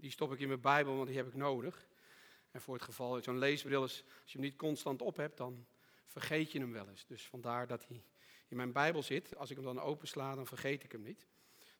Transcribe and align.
die 0.00 0.10
stop 0.10 0.32
ik 0.32 0.40
in 0.40 0.48
mijn 0.48 0.60
Bijbel, 0.60 0.94
want 0.94 1.06
die 1.06 1.16
heb 1.16 1.26
ik 1.26 1.34
nodig. 1.34 1.86
En 2.50 2.60
voor 2.60 2.74
het 2.74 2.82
geval, 2.82 3.22
zo'n 3.22 3.38
leesbril 3.38 3.84
is, 3.84 4.04
als 4.22 4.32
je 4.32 4.38
hem 4.38 4.46
niet 4.46 4.56
constant 4.56 5.02
op 5.02 5.16
hebt, 5.16 5.36
dan 5.36 5.66
vergeet 6.06 6.52
je 6.52 6.58
hem 6.58 6.72
wel 6.72 6.88
eens. 6.88 7.06
Dus 7.06 7.26
vandaar 7.26 7.66
dat 7.66 7.86
hij 7.86 8.02
in 8.48 8.56
mijn 8.56 8.72
Bijbel 8.72 9.02
zit. 9.02 9.36
Als 9.36 9.50
ik 9.50 9.56
hem 9.56 9.64
dan 9.64 9.80
opensla, 9.80 10.34
dan 10.34 10.46
vergeet 10.46 10.84
ik 10.84 10.92
hem 10.92 11.02
niet. 11.02 11.26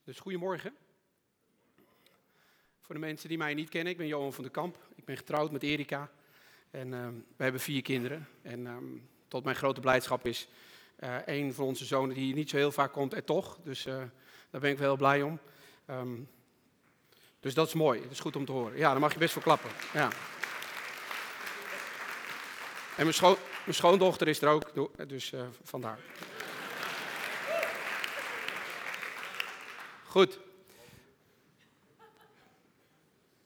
Dus 0.05 0.19
goedemorgen. 0.19 0.77
Voor 2.81 2.95
de 2.95 3.01
mensen 3.01 3.29
die 3.29 3.39
mij 3.39 3.55
niet 3.55 3.69
kennen, 3.69 3.93
ik 3.93 3.99
ben 3.99 4.07
Johan 4.07 4.33
van 4.33 4.45
der 4.45 4.53
Kamp. 4.53 4.89
Ik 4.95 5.05
ben 5.05 5.17
getrouwd 5.17 5.51
met 5.51 5.63
Erika. 5.63 6.11
En 6.71 6.93
uh, 6.93 7.09
we 7.37 7.43
hebben 7.43 7.61
vier 7.61 7.83
kinderen. 7.83 8.29
En 8.43 8.67
um, 8.67 9.09
tot 9.29 9.45
mijn 9.45 9.57
grote 9.57 9.81
blijdschap 9.81 10.27
is 10.27 10.49
uh, 11.01 11.17
een 11.25 11.55
van 11.55 11.65
onze 11.65 11.85
zonen 11.85 12.15
die 12.15 12.35
niet 12.35 12.51
zo 12.51 12.57
heel 12.57 12.73
vaak 12.73 12.93
komt 12.93 13.15
er 13.15 13.25
toch. 13.25 13.59
Dus 13.63 13.87
uh, 13.87 14.03
daar 14.51 14.61
ben 14.61 14.71
ik 14.71 14.79
wel 14.79 14.89
heel 14.89 14.97
blij 14.97 15.23
om. 15.23 15.39
Um, 15.87 16.29
dus 17.41 17.55
dat 17.55 17.67
is 17.67 17.75
mooi. 17.75 18.03
Dat 18.03 18.11
is 18.11 18.21
goed 18.21 18.37
om 18.37 18.45
te 18.45 18.53
horen. 18.53 18.77
Ja, 18.77 18.91
daar 18.91 19.01
mag 19.01 19.13
je 19.13 19.19
best 19.19 19.33
voor 19.33 19.43
klappen. 19.43 19.71
Ja. 19.93 20.09
En 22.97 23.07
mijn, 23.07 23.15
schoon, 23.15 23.37
mijn 23.65 23.77
schoondochter 23.77 24.29
is 24.29 24.43
er 24.43 24.49
ook, 24.49 24.99
dus 25.09 25.33
uh, 25.33 25.41
vandaar. 25.63 25.99
Goed. 30.05 30.39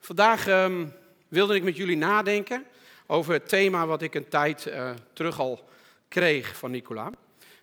Vandaag 0.00 0.46
um, 0.46 0.92
wilde 1.28 1.54
ik 1.54 1.62
met 1.62 1.76
jullie 1.76 1.96
nadenken 1.96 2.66
over 3.06 3.32
het 3.32 3.48
thema 3.48 3.86
wat 3.86 4.02
ik 4.02 4.14
een 4.14 4.28
tijd 4.28 4.66
uh, 4.66 4.90
terug 5.12 5.38
al 5.38 5.68
kreeg 6.08 6.56
van 6.56 6.70
Nicola. 6.70 7.10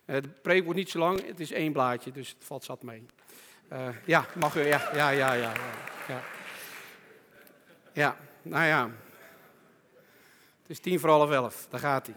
Uh, 0.06 0.16
de 0.16 0.28
preek 0.28 0.64
wordt 0.64 0.78
niet 0.78 0.90
zo 0.90 0.98
lang, 0.98 1.26
het 1.26 1.40
is 1.40 1.52
één 1.52 1.72
blaadje, 1.72 2.12
dus 2.12 2.28
het 2.28 2.44
valt 2.44 2.64
zat 2.64 2.82
mee. 2.82 3.06
Ja, 4.04 4.26
mag 4.34 4.56
u, 4.56 4.60
ja, 4.60 4.90
ja, 4.94 5.10
ja, 5.10 5.32
ja. 5.32 5.52
Ja, 7.92 8.16
nou 8.42 8.64
ja. 8.64 8.90
Het 10.62 10.70
is 10.70 10.78
tien 10.78 11.00
voor 11.00 11.10
half 11.10 11.30
elf, 11.30 11.66
daar 11.70 11.80
gaat 11.80 12.06
hij. 12.06 12.16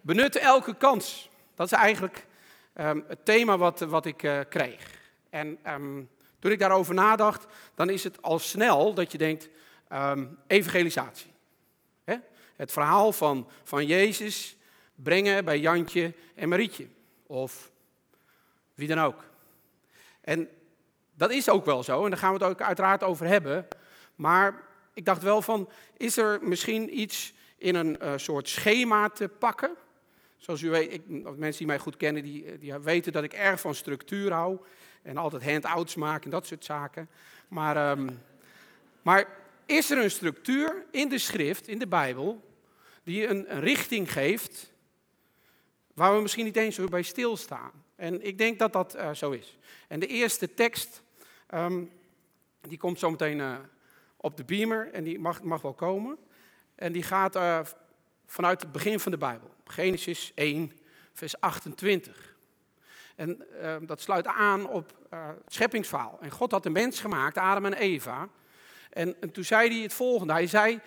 Benut 0.00 0.36
elke 0.36 0.76
kans. 0.76 1.28
Dat 1.54 1.66
is 1.66 1.72
eigenlijk 1.72 2.26
um, 2.74 3.04
het 3.08 3.24
thema 3.24 3.58
wat, 3.58 3.80
wat 3.80 4.06
ik 4.06 4.22
uh, 4.22 4.40
kreeg. 4.48 4.90
En 5.30 5.58
um, 5.66 6.10
toen 6.38 6.52
ik 6.52 6.58
daarover 6.58 6.94
nadacht, 6.94 7.46
dan 7.74 7.90
is 7.90 8.04
het 8.04 8.22
al 8.22 8.38
snel 8.38 8.94
dat 8.94 9.12
je 9.12 9.18
denkt, 9.18 9.48
um, 9.92 10.38
evangelisatie. 10.46 11.32
Hè? 12.04 12.16
Het 12.56 12.72
verhaal 12.72 13.12
van, 13.12 13.48
van 13.62 13.86
Jezus 13.86 14.56
brengen 14.94 15.44
bij 15.44 15.58
Jantje 15.58 16.14
en 16.34 16.48
Marietje. 16.48 16.88
Of 17.26 17.70
wie 18.74 18.88
dan 18.88 18.98
ook. 18.98 19.24
En 20.20 20.48
dat 21.14 21.30
is 21.30 21.48
ook 21.48 21.64
wel 21.64 21.82
zo, 21.82 22.04
en 22.04 22.10
daar 22.10 22.18
gaan 22.18 22.34
we 22.34 22.44
het 22.44 22.52
ook 22.52 22.62
uiteraard 22.62 23.02
over 23.02 23.26
hebben. 23.26 23.68
Maar 24.14 24.62
ik 24.94 25.04
dacht 25.04 25.22
wel 25.22 25.42
van, 25.42 25.68
is 25.96 26.16
er 26.16 26.38
misschien 26.42 27.00
iets 27.00 27.34
in 27.56 27.74
een 27.74 27.98
uh, 28.02 28.12
soort 28.16 28.48
schema 28.48 29.08
te 29.08 29.28
pakken? 29.28 29.70
Zoals 30.36 30.62
u 30.62 30.70
weet, 30.70 30.92
ik, 30.92 31.02
mensen 31.36 31.58
die 31.58 31.66
mij 31.66 31.78
goed 31.78 31.96
kennen, 31.96 32.22
die, 32.22 32.58
die 32.58 32.78
weten 32.78 33.12
dat 33.12 33.24
ik 33.24 33.32
erg 33.32 33.60
van 33.60 33.74
structuur 33.74 34.32
hou. 34.32 34.58
En 35.02 35.16
altijd 35.16 35.44
handouts 35.44 35.94
maak 35.94 36.24
en 36.24 36.30
dat 36.30 36.46
soort 36.46 36.64
zaken. 36.64 37.08
Maar, 37.48 37.90
um, 37.90 38.22
maar 39.02 39.28
is 39.66 39.90
er 39.90 39.98
een 40.02 40.10
structuur 40.10 40.84
in 40.90 41.08
de 41.08 41.18
schrift, 41.18 41.68
in 41.68 41.78
de 41.78 41.86
Bijbel, 41.86 42.42
die 43.02 43.26
een, 43.26 43.54
een 43.54 43.60
richting 43.60 44.12
geeft 44.12 44.72
waar 45.94 46.14
we 46.14 46.22
misschien 46.22 46.44
niet 46.44 46.56
eens 46.56 46.78
bij 46.78 47.02
stilstaan? 47.02 47.83
En 48.04 48.26
ik 48.26 48.38
denk 48.38 48.58
dat 48.58 48.72
dat 48.72 48.96
uh, 48.96 49.10
zo 49.14 49.30
is. 49.30 49.58
En 49.88 50.00
de 50.00 50.06
eerste 50.06 50.54
tekst, 50.54 51.02
um, 51.54 51.90
die 52.60 52.78
komt 52.78 52.98
zo 52.98 53.10
meteen 53.10 53.38
uh, 53.38 53.56
op 54.16 54.36
de 54.36 54.44
beamer 54.44 54.92
en 54.92 55.04
die 55.04 55.18
mag, 55.18 55.42
mag 55.42 55.62
wel 55.62 55.72
komen. 55.72 56.18
En 56.74 56.92
die 56.92 57.02
gaat 57.02 57.36
uh, 57.36 57.60
vanuit 58.26 58.60
het 58.60 58.72
begin 58.72 59.00
van 59.00 59.12
de 59.12 59.18
Bijbel. 59.18 59.50
Genesis 59.64 60.32
1, 60.34 60.72
vers 61.12 61.40
28. 61.40 62.34
En 63.16 63.44
uh, 63.62 63.76
dat 63.80 64.00
sluit 64.00 64.26
aan 64.26 64.68
op 64.68 64.92
het 65.10 65.54
scheppingsverhaal. 65.54 66.18
En 66.20 66.30
God 66.30 66.50
had 66.50 66.62
de 66.62 66.70
mens 66.70 67.00
gemaakt, 67.00 67.38
Adam 67.38 67.64
en 67.64 67.74
Eva. 67.74 68.28
En, 68.90 69.20
en, 69.20 69.30
toen 69.30 69.44
zei 69.44 69.68
hij 69.68 69.82
het 69.82 69.94
volgende. 69.94 70.32
Hij 70.32 70.46
zei 70.46 70.80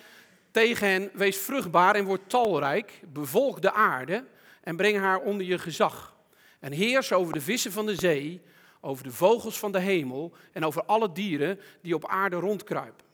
tegen 0.52 0.88
hen, 0.88 1.10
wees 1.14 1.38
vruchtbaar 1.38 1.96
en 1.96 2.06
word 2.06 2.30
talrijk, 2.30 3.02
bevolk 3.08 3.62
de 3.62 3.72
aarde 3.72 4.26
en 4.62 4.76
breng 4.76 4.98
haar 4.98 5.20
onder 5.20 5.46
je 5.46 5.60
gezag. 5.60 6.16
En 6.60 6.72
heers 6.72 7.14
over 7.14 7.34
de 7.34 7.42
vissen 7.42 7.72
van 7.72 7.86
de 7.86 7.96
zee, 7.96 8.42
over 8.82 9.04
de 9.04 9.12
vogels 9.12 9.60
van 9.60 9.72
de 9.72 9.80
hemel 9.80 10.34
en 10.52 10.66
over 10.66 10.86
alle 10.86 11.12
dieren 11.12 11.60
die 11.82 11.96
op 11.96 12.08
aarde 12.08 12.36
rondkruipen. 12.36 13.06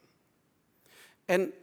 En 1.26 1.54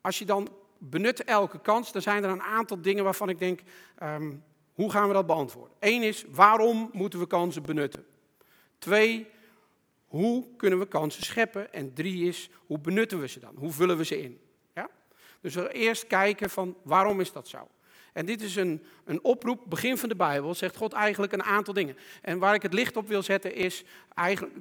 als 0.00 0.18
je 0.18 0.24
dan 0.24 0.48
benut 0.78 1.24
elke 1.24 1.60
kans, 1.60 1.92
dan 1.92 2.02
zijn 2.02 2.24
er 2.24 2.30
een 2.30 2.42
aantal 2.42 2.82
dingen 2.82 3.04
waarvan 3.04 3.28
ik 3.28 3.38
denk, 3.38 3.60
um, 4.02 4.44
hoe 4.72 4.90
gaan 4.90 5.08
we 5.08 5.14
dat 5.14 5.26
beantwoorden? 5.26 5.76
Eén 5.80 6.02
is, 6.02 6.24
waarom 6.28 6.90
moeten 6.92 7.18
we 7.18 7.26
kansen 7.26 7.62
benutten? 7.62 8.06
Twee, 8.78 9.26
hoe 10.06 10.46
kunnen 10.56 10.78
we 10.78 10.86
kansen 10.86 11.22
scheppen? 11.22 11.72
En 11.72 11.94
drie 11.94 12.28
is, 12.28 12.50
hoe 12.66 12.78
benutten 12.78 13.20
we 13.20 13.28
ze 13.28 13.40
dan? 13.40 13.54
Hoe 13.56 13.72
vullen 13.72 13.96
we 13.96 14.04
ze 14.04 14.22
in? 14.22 14.40
Dus 15.40 15.54
we 15.54 15.72
eerst 15.72 16.06
kijken 16.06 16.50
van, 16.50 16.76
waarom 16.82 17.20
is 17.20 17.32
dat 17.32 17.48
zo? 17.48 17.68
En 18.18 18.26
dit 18.26 18.42
is 18.42 18.56
een, 18.56 18.82
een 19.04 19.24
oproep, 19.24 19.60
begin 19.68 19.98
van 19.98 20.08
de 20.08 20.16
Bijbel, 20.16 20.54
zegt 20.54 20.76
God 20.76 20.92
eigenlijk 20.92 21.32
een 21.32 21.42
aantal 21.42 21.74
dingen. 21.74 21.96
En 22.22 22.38
waar 22.38 22.54
ik 22.54 22.62
het 22.62 22.72
licht 22.72 22.96
op 22.96 23.08
wil 23.08 23.22
zetten 23.22 23.54
is, 23.54 23.84
eigenlijk, 24.14 24.54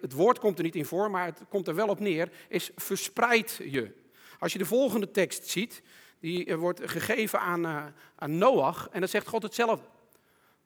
het 0.00 0.12
woord 0.12 0.38
komt 0.38 0.58
er 0.58 0.64
niet 0.64 0.74
in 0.74 0.84
voor, 0.84 1.10
maar 1.10 1.24
het 1.24 1.40
komt 1.48 1.68
er 1.68 1.74
wel 1.74 1.88
op 1.88 2.00
neer, 2.00 2.30
is 2.48 2.70
verspreid 2.76 3.60
je. 3.64 3.92
Als 4.38 4.52
je 4.52 4.58
de 4.58 4.64
volgende 4.64 5.10
tekst 5.10 5.46
ziet, 5.46 5.82
die 6.20 6.56
wordt 6.56 6.80
gegeven 6.84 7.40
aan, 7.40 7.64
uh, 7.64 7.84
aan 8.16 8.38
Noach, 8.38 8.88
en 8.92 9.00
dan 9.00 9.08
zegt 9.08 9.28
God 9.28 9.42
hetzelfde. 9.42 9.84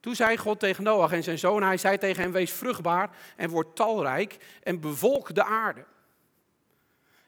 Toen 0.01 0.15
zei 0.15 0.37
God 0.37 0.61
tegen 0.61 0.85
Noach 0.85 1.13
en 1.13 1.23
zijn 1.23 1.39
zoon, 1.39 1.63
hij 1.63 1.77
zei 1.77 1.99
tegen 1.99 2.23
hem, 2.23 2.33
wees 2.33 2.53
vruchtbaar 2.53 3.17
en 3.37 3.51
word 3.51 3.77
talrijk 3.77 4.37
en 4.63 4.81
bevolk 4.81 5.35
de 5.35 5.45
aarde. 5.45 5.85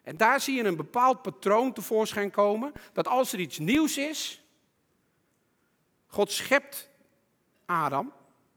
En 0.02 0.16
daar 0.16 0.40
zie 0.40 0.54
je 0.54 0.64
een 0.64 0.76
bepaald 0.76 1.22
patroon 1.22 1.72
tevoorschijn 1.72 2.30
komen, 2.30 2.72
dat 2.92 3.08
als 3.08 3.32
er 3.32 3.38
iets 3.38 3.58
nieuws 3.58 3.98
is, 3.98 4.43
God 6.14 6.32
schept 6.32 6.88
Adam, 7.66 8.12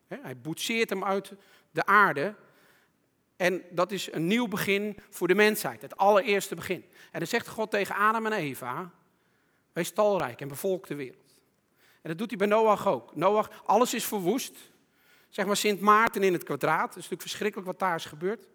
hij 0.07 0.38
boetseert 0.38 0.90
hem 0.90 1.03
uit 1.03 1.31
de 1.72 1.85
aarde. 1.85 2.35
En 3.35 3.63
dat 3.72 3.91
is 3.91 4.12
een 4.12 4.28
nieuw 4.28 4.47
begin 4.47 4.97
voor 5.09 5.28
de 5.28 5.35
mensheid, 5.35 5.81
het 5.81 5.97
allereerste 5.97 6.56
begin. 6.56 6.85
En 7.12 7.19
dan 7.19 7.28
zegt 7.28 7.47
God 7.47 7.72
tegen 7.72 7.95
Adam 7.95 8.25
en 8.25 8.31
Eva, 8.31 8.91
wees 9.73 9.91
talrijk 9.91 10.41
en 10.41 10.47
bevolk 10.47 10.88
de 10.88 10.95
wereld. 10.95 11.35
En 12.01 12.09
dat 12.09 12.18
doet 12.18 12.29
hij 12.29 12.38
bij 12.38 12.47
Noach 12.47 12.88
ook. 12.88 13.16
Noach, 13.16 13.63
alles 13.66 13.94
is 13.94 14.06
verwoest. 14.06 14.56
Zeg 15.29 15.45
maar 15.45 15.57
Sint 15.57 15.79
Maarten 15.79 16.24
in 16.24 16.34
het 16.34 16.44
kwadraat. 16.44 16.81
Het 16.81 16.89
is 16.89 16.95
natuurlijk 16.95 17.22
verschrikkelijk 17.22 17.68
wat 17.68 17.79
daar 17.79 17.95
is 17.95 18.06
gebeurd. 18.06 18.47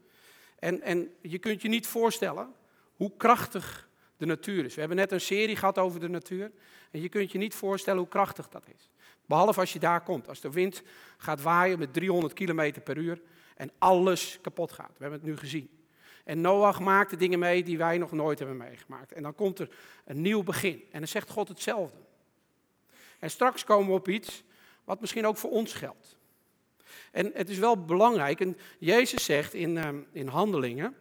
En, 0.58 0.82
en 0.82 1.14
je 1.20 1.38
kunt 1.38 1.62
je 1.62 1.68
niet 1.68 1.86
voorstellen 1.86 2.54
hoe 2.96 3.12
krachtig 3.16 3.88
de 4.16 4.26
natuur 4.26 4.64
is. 4.64 4.74
We 4.74 4.80
hebben 4.80 4.98
net 4.98 5.12
een 5.12 5.20
serie 5.20 5.56
gehad 5.56 5.78
over 5.78 6.00
de 6.00 6.08
natuur. 6.08 6.52
En 6.90 7.00
je 7.00 7.08
kunt 7.08 7.32
je 7.32 7.38
niet 7.38 7.54
voorstellen 7.54 8.00
hoe 8.00 8.08
krachtig 8.08 8.48
dat 8.48 8.64
is. 8.76 8.91
Behalve 9.26 9.60
als 9.60 9.72
je 9.72 9.78
daar 9.78 10.02
komt. 10.02 10.28
Als 10.28 10.40
de 10.40 10.50
wind 10.50 10.82
gaat 11.16 11.42
waaien 11.42 11.78
met 11.78 11.92
300 11.92 12.32
km 12.32 12.80
per 12.84 12.96
uur 12.96 13.20
en 13.56 13.70
alles 13.78 14.38
kapot 14.40 14.72
gaat. 14.72 14.92
We 14.96 15.02
hebben 15.02 15.20
het 15.20 15.28
nu 15.28 15.36
gezien. 15.36 15.70
En 16.24 16.40
Noach 16.40 16.80
maakte 16.80 17.16
dingen 17.16 17.38
mee 17.38 17.62
die 17.62 17.78
wij 17.78 17.98
nog 17.98 18.12
nooit 18.12 18.38
hebben 18.38 18.56
meegemaakt. 18.56 19.12
En 19.12 19.22
dan 19.22 19.34
komt 19.34 19.58
er 19.58 19.68
een 20.04 20.20
nieuw 20.20 20.42
begin. 20.42 20.82
En 20.90 20.98
dan 20.98 21.08
zegt 21.08 21.30
God 21.30 21.48
hetzelfde. 21.48 21.98
En 23.18 23.30
straks 23.30 23.64
komen 23.64 23.86
we 23.86 23.92
op 23.92 24.08
iets 24.08 24.42
wat 24.84 25.00
misschien 25.00 25.26
ook 25.26 25.36
voor 25.36 25.50
ons 25.50 25.72
geldt. 25.72 26.18
En 27.10 27.30
het 27.34 27.48
is 27.48 27.58
wel 27.58 27.84
belangrijk. 27.84 28.40
En 28.40 28.56
Jezus 28.78 29.24
zegt 29.24 29.54
in, 29.54 29.76
um, 29.76 30.06
in 30.12 30.26
Handelingen, 30.26 30.96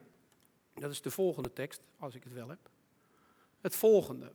dat 0.74 0.92
is 0.92 1.02
de 1.02 1.12
volgende 1.12 1.54
tekst, 1.54 1.82
als 2.00 2.16
ik 2.16 2.24
het 2.24 2.34
wel 2.34 2.50
heb. 2.50 2.70
Het 3.62 3.76
volgende. 3.76 4.32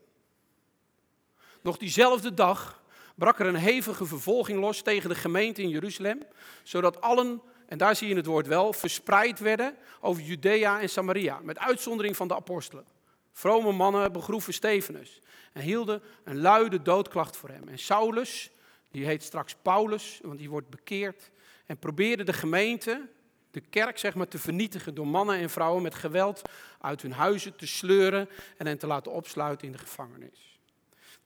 Nog 1.62 1.76
diezelfde 1.76 2.34
dag 2.34 2.82
brak 3.16 3.40
er 3.40 3.46
een 3.46 3.54
hevige 3.54 4.06
vervolging 4.06 4.60
los 4.60 4.82
tegen 4.82 5.08
de 5.08 5.14
gemeente 5.14 5.62
in 5.62 5.68
Jeruzalem, 5.68 6.22
zodat 6.62 7.00
allen, 7.00 7.42
en 7.66 7.78
daar 7.78 7.96
zie 7.96 8.08
je 8.08 8.16
het 8.16 8.26
woord 8.26 8.46
wel, 8.46 8.72
verspreid 8.72 9.38
werden 9.38 9.76
over 10.00 10.22
Judea 10.22 10.80
en 10.80 10.88
Samaria, 10.88 11.40
met 11.42 11.58
uitzondering 11.58 12.16
van 12.16 12.28
de 12.28 12.34
apostelen. 12.34 12.84
Vrome 13.32 13.72
mannen 13.72 14.12
begroeven 14.12 14.54
Stefanus 14.54 15.20
en 15.52 15.62
hielden 15.62 16.02
een 16.24 16.40
luide 16.40 16.82
doodklacht 16.82 17.36
voor 17.36 17.48
hem. 17.48 17.68
En 17.68 17.78
Saulus, 17.78 18.50
die 18.90 19.06
heet 19.06 19.22
straks 19.22 19.54
Paulus, 19.62 20.20
want 20.22 20.38
die 20.38 20.50
wordt 20.50 20.70
bekeerd, 20.70 21.30
en 21.66 21.78
probeerde 21.78 22.24
de 22.24 22.32
gemeente, 22.32 23.08
de 23.50 23.60
kerk 23.60 23.98
zeg 23.98 24.14
maar, 24.14 24.28
te 24.28 24.38
vernietigen 24.38 24.94
door 24.94 25.06
mannen 25.06 25.38
en 25.38 25.50
vrouwen 25.50 25.82
met 25.82 25.94
geweld 25.94 26.42
uit 26.80 27.02
hun 27.02 27.12
huizen 27.12 27.56
te 27.56 27.66
sleuren 27.66 28.28
en 28.56 28.66
hen 28.66 28.78
te 28.78 28.86
laten 28.86 29.12
opsluiten 29.12 29.66
in 29.66 29.72
de 29.72 29.78
gevangenis. 29.78 30.58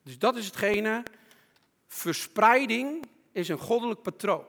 Dus 0.03 0.19
dat 0.19 0.37
is 0.37 0.47
hetgene 0.47 1.03
Verspreiding 1.93 3.07
is 3.33 3.49
een 3.49 3.59
goddelijk 3.59 4.03
patroon. 4.03 4.45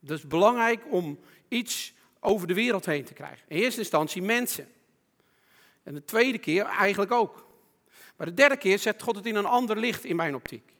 Het 0.00 0.10
is 0.10 0.26
belangrijk 0.26 0.82
om 0.90 1.18
iets 1.48 1.94
over 2.20 2.46
de 2.46 2.54
wereld 2.54 2.86
heen 2.86 3.04
te 3.04 3.14
krijgen. 3.14 3.44
In 3.48 3.56
eerste 3.56 3.80
instantie 3.80 4.22
mensen. 4.22 4.72
En 5.82 5.94
de 5.94 6.04
tweede 6.04 6.38
keer 6.38 6.64
eigenlijk 6.64 7.12
ook. 7.12 7.46
Maar 8.16 8.26
de 8.26 8.34
derde 8.34 8.56
keer 8.56 8.78
zet 8.78 9.02
God 9.02 9.16
het 9.16 9.26
in 9.26 9.34
een 9.34 9.46
ander 9.46 9.78
licht 9.78 10.04
in 10.04 10.16
mijn 10.16 10.34
optiek. 10.34 10.72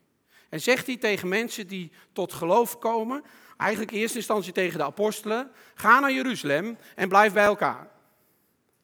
En 0.49 0.61
zegt 0.61 0.87
hij 0.87 0.97
tegen 0.97 1.29
mensen 1.29 1.67
die 1.67 1.93
tot 2.13 2.33
geloof 2.33 2.79
komen, 2.79 3.25
eigenlijk 3.57 3.93
in 3.93 3.99
eerste 3.99 4.19
instantie 4.19 4.53
tegen 4.53 4.79
de 4.79 4.85
apostelen, 4.85 5.51
ga 5.75 6.01
naar 6.01 6.13
Jeruzalem 6.13 6.79
en 6.95 7.09
blijf 7.09 7.33
bij 7.33 7.45
elkaar. 7.45 7.91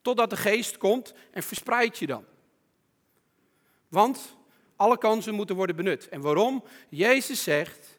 Totdat 0.02 0.30
de 0.30 0.36
geest 0.36 0.78
komt 0.78 1.14
en 1.30 1.42
verspreid 1.42 1.98
je 1.98 2.06
dan. 2.06 2.24
Want 3.88 4.38
alle 4.80 4.98
kansen 4.98 5.34
moeten 5.34 5.56
worden 5.56 5.76
benut. 5.76 6.08
En 6.08 6.20
waarom? 6.20 6.64
Jezus 6.88 7.42
zegt, 7.42 7.98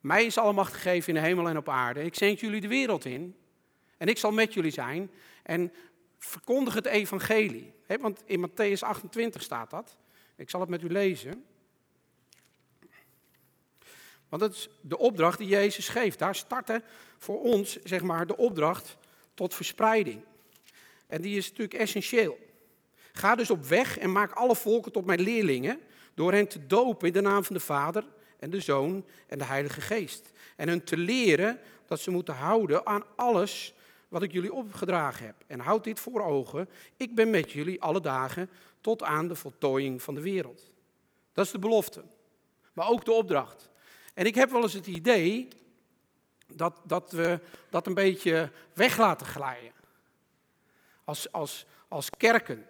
mij 0.00 0.24
is 0.24 0.38
alle 0.38 0.52
macht 0.52 0.72
gegeven 0.72 1.08
in 1.08 1.20
de 1.20 1.26
hemel 1.26 1.48
en 1.48 1.56
op 1.56 1.68
aarde. 1.68 2.04
Ik 2.04 2.14
zend 2.14 2.40
jullie 2.40 2.60
de 2.60 2.68
wereld 2.68 3.04
in 3.04 3.36
en 3.96 4.08
ik 4.08 4.18
zal 4.18 4.30
met 4.30 4.54
jullie 4.54 4.70
zijn. 4.70 5.10
En 5.42 5.72
verkondig 6.18 6.74
het 6.74 6.86
evangelie. 6.86 7.74
want 8.00 8.22
in 8.24 8.48
Matthäus 8.48 8.78
28 8.78 9.42
staat 9.42 9.70
dat. 9.70 9.96
Ik 10.36 10.50
zal 10.50 10.60
het 10.60 10.68
met 10.68 10.82
u 10.82 10.88
lezen. 10.88 11.44
Want 14.28 14.42
dat 14.42 14.54
is 14.54 14.68
de 14.80 14.98
opdracht 14.98 15.38
die 15.38 15.48
Jezus 15.48 15.88
geeft. 15.88 16.18
Daar 16.18 16.34
startte 16.34 16.82
voor 17.18 17.40
ons, 17.42 17.82
zeg 17.82 18.02
maar, 18.02 18.26
de 18.26 18.36
opdracht 18.36 18.96
tot 19.34 19.54
verspreiding. 19.54 20.24
En 21.06 21.22
die 21.22 21.36
is 21.36 21.48
natuurlijk 21.48 21.74
essentieel. 21.74 22.38
Ga 23.12 23.34
dus 23.34 23.50
op 23.50 23.64
weg 23.64 23.98
en 23.98 24.12
maak 24.12 24.32
alle 24.32 24.56
volken 24.56 24.92
tot 24.92 25.04
mijn 25.04 25.20
leerlingen, 25.20 25.80
door 26.18 26.32
hen 26.32 26.48
te 26.48 26.66
dopen 26.66 27.06
in 27.06 27.12
de 27.12 27.20
naam 27.20 27.44
van 27.44 27.54
de 27.54 27.60
Vader 27.60 28.04
en 28.38 28.50
de 28.50 28.60
Zoon 28.60 29.04
en 29.26 29.38
de 29.38 29.44
Heilige 29.44 29.80
Geest. 29.80 30.32
En 30.56 30.68
hen 30.68 30.84
te 30.84 30.96
leren 30.96 31.60
dat 31.86 32.00
ze 32.00 32.10
moeten 32.10 32.34
houden 32.34 32.86
aan 32.86 33.04
alles 33.16 33.74
wat 34.08 34.22
ik 34.22 34.32
jullie 34.32 34.52
opgedragen 34.52 35.26
heb. 35.26 35.34
En 35.46 35.60
houd 35.60 35.84
dit 35.84 36.00
voor 36.00 36.22
ogen, 36.22 36.68
ik 36.96 37.14
ben 37.14 37.30
met 37.30 37.52
jullie 37.52 37.82
alle 37.82 38.00
dagen 38.00 38.50
tot 38.80 39.02
aan 39.02 39.28
de 39.28 39.34
voltooiing 39.34 40.02
van 40.02 40.14
de 40.14 40.20
wereld. 40.20 40.70
Dat 41.32 41.44
is 41.44 41.52
de 41.52 41.58
belofte, 41.58 42.02
maar 42.72 42.88
ook 42.88 43.04
de 43.04 43.12
opdracht. 43.12 43.70
En 44.14 44.26
ik 44.26 44.34
heb 44.34 44.50
wel 44.50 44.62
eens 44.62 44.72
het 44.72 44.86
idee 44.86 45.48
dat, 46.54 46.80
dat 46.84 47.12
we 47.12 47.40
dat 47.70 47.86
een 47.86 47.94
beetje 47.94 48.50
weg 48.74 48.98
laten 48.98 49.26
glijden. 49.26 49.72
Als, 51.04 51.32
als, 51.32 51.66
als 51.88 52.10
kerken. 52.10 52.66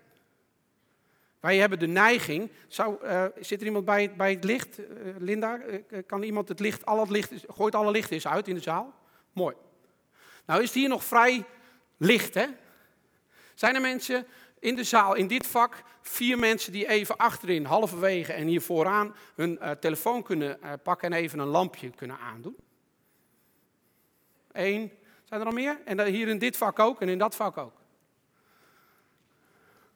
Wij 1.40 1.56
hebben 1.56 1.78
de 1.78 1.86
neiging. 1.86 2.50
Zou, 2.68 3.04
uh, 3.04 3.24
zit 3.40 3.60
er 3.60 3.66
iemand 3.66 3.84
bij, 3.84 4.14
bij 4.14 4.30
het 4.30 4.44
licht? 4.44 4.78
Uh, 4.78 4.86
Linda, 5.18 5.60
uh, 5.60 6.02
kan 6.06 6.22
iemand 6.22 6.48
het 6.48 6.60
licht, 6.60 6.86
al 6.86 7.00
het 7.00 7.10
licht, 7.10 7.32
gooit 7.46 7.74
alle 7.74 7.90
licht 7.90 8.10
eens 8.10 8.26
uit 8.26 8.48
in 8.48 8.54
de 8.54 8.60
zaal? 8.60 8.94
Mooi. 9.32 9.54
Nou 10.46 10.60
is 10.60 10.66
het 10.66 10.78
hier 10.78 10.88
nog 10.88 11.04
vrij 11.04 11.44
licht, 11.96 12.34
hè? 12.34 12.46
Zijn 13.54 13.74
er 13.74 13.80
mensen 13.80 14.26
in 14.58 14.74
de 14.74 14.84
zaal, 14.84 15.14
in 15.14 15.26
dit 15.26 15.46
vak, 15.46 15.82
vier 16.02 16.38
mensen 16.38 16.72
die 16.72 16.88
even 16.88 17.16
achterin, 17.16 17.64
halverwege 17.64 18.32
en 18.32 18.46
hier 18.46 18.60
vooraan 18.60 19.14
hun 19.34 19.58
telefoon 19.80 20.22
kunnen 20.22 20.58
pakken 20.82 21.12
en 21.12 21.18
even 21.18 21.38
een 21.38 21.46
lampje 21.46 21.90
kunnen 21.90 22.18
aandoen? 22.18 22.56
Eén. 24.52 24.92
Zijn 25.24 25.40
er 25.40 25.46
nog 25.46 25.54
meer? 25.54 25.80
En 25.84 26.06
hier 26.06 26.28
in 26.28 26.38
dit 26.38 26.56
vak 26.56 26.78
ook 26.78 27.00
en 27.00 27.08
in 27.08 27.18
dat 27.18 27.34
vak 27.34 27.56
ook. 27.56 27.74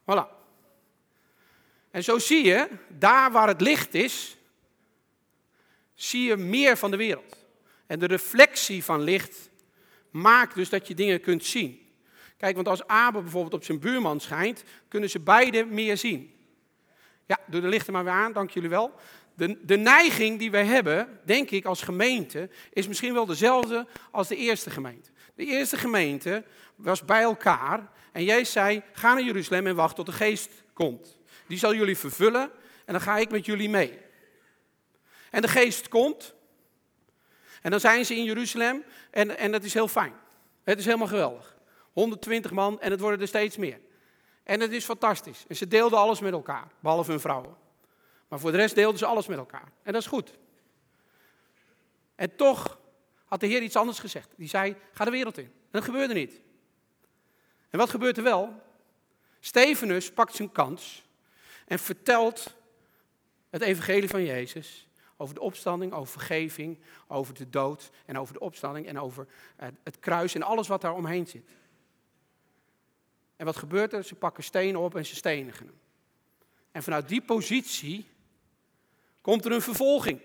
Voilà. 0.01 0.42
En 1.93 2.05
zo 2.05 2.19
zie 2.19 2.45
je, 2.45 2.69
daar 2.89 3.33
waar 3.33 3.49
het 3.49 3.61
licht 3.61 3.95
is, 3.95 4.37
zie 5.95 6.23
je 6.23 6.37
meer 6.37 6.77
van 6.77 6.91
de 6.91 6.97
wereld. 6.97 7.47
En 7.87 7.99
de 7.99 8.07
reflectie 8.07 8.85
van 8.85 9.01
licht 9.01 9.51
maakt 10.11 10.55
dus 10.55 10.69
dat 10.69 10.89
je 10.89 10.95
dingen 10.95 11.21
kunt 11.21 11.45
zien. 11.45 11.81
Kijk, 12.37 12.55
want 12.55 12.69
als 12.69 12.87
Abel 12.87 13.23
bijvoorbeeld 13.23 13.55
op 13.55 13.65
zijn 13.65 13.81
buurman 13.81 14.21
schijnt, 14.21 14.65
kunnen 14.89 15.11
ze 15.11 15.21
beide 15.21 15.65
meer 15.65 15.97
zien. 15.97 16.35
Ja, 17.27 17.39
doe 17.47 17.61
de 17.61 17.69
lichten 17.69 17.93
maar 17.93 18.05
weer 18.05 18.13
aan, 18.13 18.33
dank 18.33 18.51
jullie 18.51 18.69
wel. 18.69 18.95
De, 19.35 19.59
de 19.63 19.77
neiging 19.77 20.39
die 20.39 20.51
wij 20.51 20.65
hebben, 20.65 21.21
denk 21.25 21.51
ik, 21.51 21.65
als 21.65 21.83
gemeente, 21.83 22.51
is 22.73 22.89
misschien 22.89 23.13
wel 23.13 23.27
dezelfde 23.27 23.87
als 24.11 24.29
de 24.29 24.37
eerste 24.37 24.71
gemeente. 24.71 25.11
De 25.35 25.45
eerste 25.45 25.77
gemeente 25.77 26.45
was 26.77 27.05
bij 27.05 27.23
elkaar 27.23 27.91
en 28.13 28.25
jij 28.25 28.45
zei, 28.45 28.83
ga 28.93 29.15
naar 29.15 29.25
Jeruzalem 29.25 29.67
en 29.67 29.77
wacht 29.77 29.97
tot 29.97 30.07
de 30.07 30.13
geest 30.13 30.51
komt. 30.73 31.17
Die 31.53 31.61
zal 31.61 31.75
jullie 31.75 31.97
vervullen 31.97 32.51
en 32.85 32.93
dan 32.93 33.01
ga 33.01 33.17
ik 33.17 33.31
met 33.31 33.47
jullie 33.47 33.69
mee. 33.69 33.99
En 35.31 35.43
de 35.43 35.49
geest 35.49 35.89
komt 35.89 36.35
en 37.63 37.71
dan 37.71 37.81
zijn 37.81 38.05
ze 38.05 38.15
in 38.15 38.25
Jeruzalem 38.25 38.85
en, 39.11 39.39
en 39.39 39.53
dat 39.53 39.65
is 39.65 39.75
heel 39.75 39.89
fijn. 39.89 40.15
Het 40.65 40.79
is 40.79 40.85
helemaal 40.85 41.07
geweldig. 41.07 41.57
120 41.93 42.51
man 42.51 42.81
en 42.81 42.91
het 42.91 43.01
worden 43.01 43.21
er 43.21 43.29
steeds 43.29 43.57
meer. 43.57 43.81
En 44.43 44.61
het 44.61 44.73
is 44.73 44.85
fantastisch. 44.85 45.45
En 45.49 45.57
ze 45.57 45.69
deelden 45.69 45.99
alles 45.99 46.21
met 46.21 46.33
elkaar, 46.33 46.69
behalve 46.81 47.11
hun 47.11 47.21
vrouwen. 47.21 47.57
Maar 48.29 48.41
voor 48.41 48.51
de 48.51 48.57
rest 48.57 48.75
deelden 48.75 48.99
ze 48.99 49.07
alles 49.07 49.27
met 49.27 49.39
elkaar. 49.39 49.73
En 49.83 49.93
dat 49.93 50.03
is 50.03 50.09
goed. 50.09 50.39
En 52.15 52.37
toch 52.37 52.81
had 53.25 53.41
de 53.41 53.47
Heer 53.47 53.63
iets 53.63 53.77
anders 53.77 53.99
gezegd. 53.99 54.29
Die 54.37 54.49
zei, 54.49 54.77
ga 54.93 55.05
de 55.05 55.11
wereld 55.11 55.39
in. 55.39 55.45
En 55.45 55.53
dat 55.71 55.85
gebeurde 55.85 56.15
niet. 56.15 56.41
En 57.71 57.79
wat 57.79 57.91
gebeurt 57.91 58.17
er 58.17 58.23
wel? 58.23 58.63
Stevenus 59.41 60.13
pakt 60.13 60.35
zijn 60.35 60.53
kans 60.53 61.11
en 61.67 61.79
vertelt 61.79 62.57
het 63.51 63.63
evangelie 63.63 64.09
van 64.09 64.25
Jezus 64.25 64.89
over 65.17 65.35
de 65.35 65.41
opstanding, 65.41 65.93
over 65.93 66.13
vergeving, 66.13 66.79
over 67.07 67.35
de 67.35 67.51
dood 67.51 67.91
en 68.07 68.19
over 68.19 68.35
de 68.35 68.41
opstanding 68.41 68.87
en 68.87 68.99
over 68.99 69.27
het 69.83 69.99
kruis 69.99 70.35
en 70.35 70.43
alles 70.43 70.69
wat 70.69 70.81
daar 70.81 70.95
omheen 70.95 71.27
zit. 71.27 71.51
En 73.37 73.45
wat 73.47 73.57
gebeurt 73.57 73.93
er? 73.93 74.05
Ze 74.05 74.15
pakken 74.15 74.45
stenen 74.45 74.81
op 74.81 74.97
en 74.97 75.07
ze 75.07 75.15
stenigen 75.15 75.67
hem. 75.67 75.81
En 76.73 76.83
vanuit 76.83 77.09
die 77.09 77.23
positie 77.23 78.07
komt 79.21 79.45
er 79.45 79.53
een 79.53 79.63
vervolging. 79.63 80.21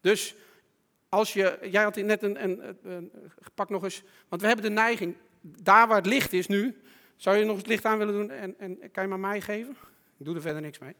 Dus 0.00 0.34
als 1.08 1.32
je, 1.32 1.58
jij 1.70 1.82
had 1.82 1.96
net 1.96 2.22
een, 2.22 2.42
een, 2.42 2.76
een, 2.82 3.12
pak 3.54 3.68
nog 3.68 3.82
eens, 3.82 4.02
want 4.28 4.42
we 4.42 4.48
hebben 4.48 4.64
de 4.64 4.70
neiging, 4.70 5.16
daar 5.40 5.88
waar 5.88 5.96
het 5.96 6.06
licht 6.06 6.32
is 6.32 6.46
nu, 6.46 6.80
zou 7.20 7.36
je 7.36 7.44
nog 7.44 7.56
het 7.56 7.66
licht 7.66 7.84
aan 7.84 7.98
willen 7.98 8.14
doen 8.14 8.30
en, 8.30 8.58
en 8.58 8.90
kan 8.90 9.02
je 9.02 9.08
maar 9.08 9.20
mij 9.20 9.40
geven? 9.40 9.76
Ik 10.16 10.24
doe 10.24 10.34
er 10.34 10.40
verder 10.40 10.62
niks 10.62 10.78
mee. 10.78 10.94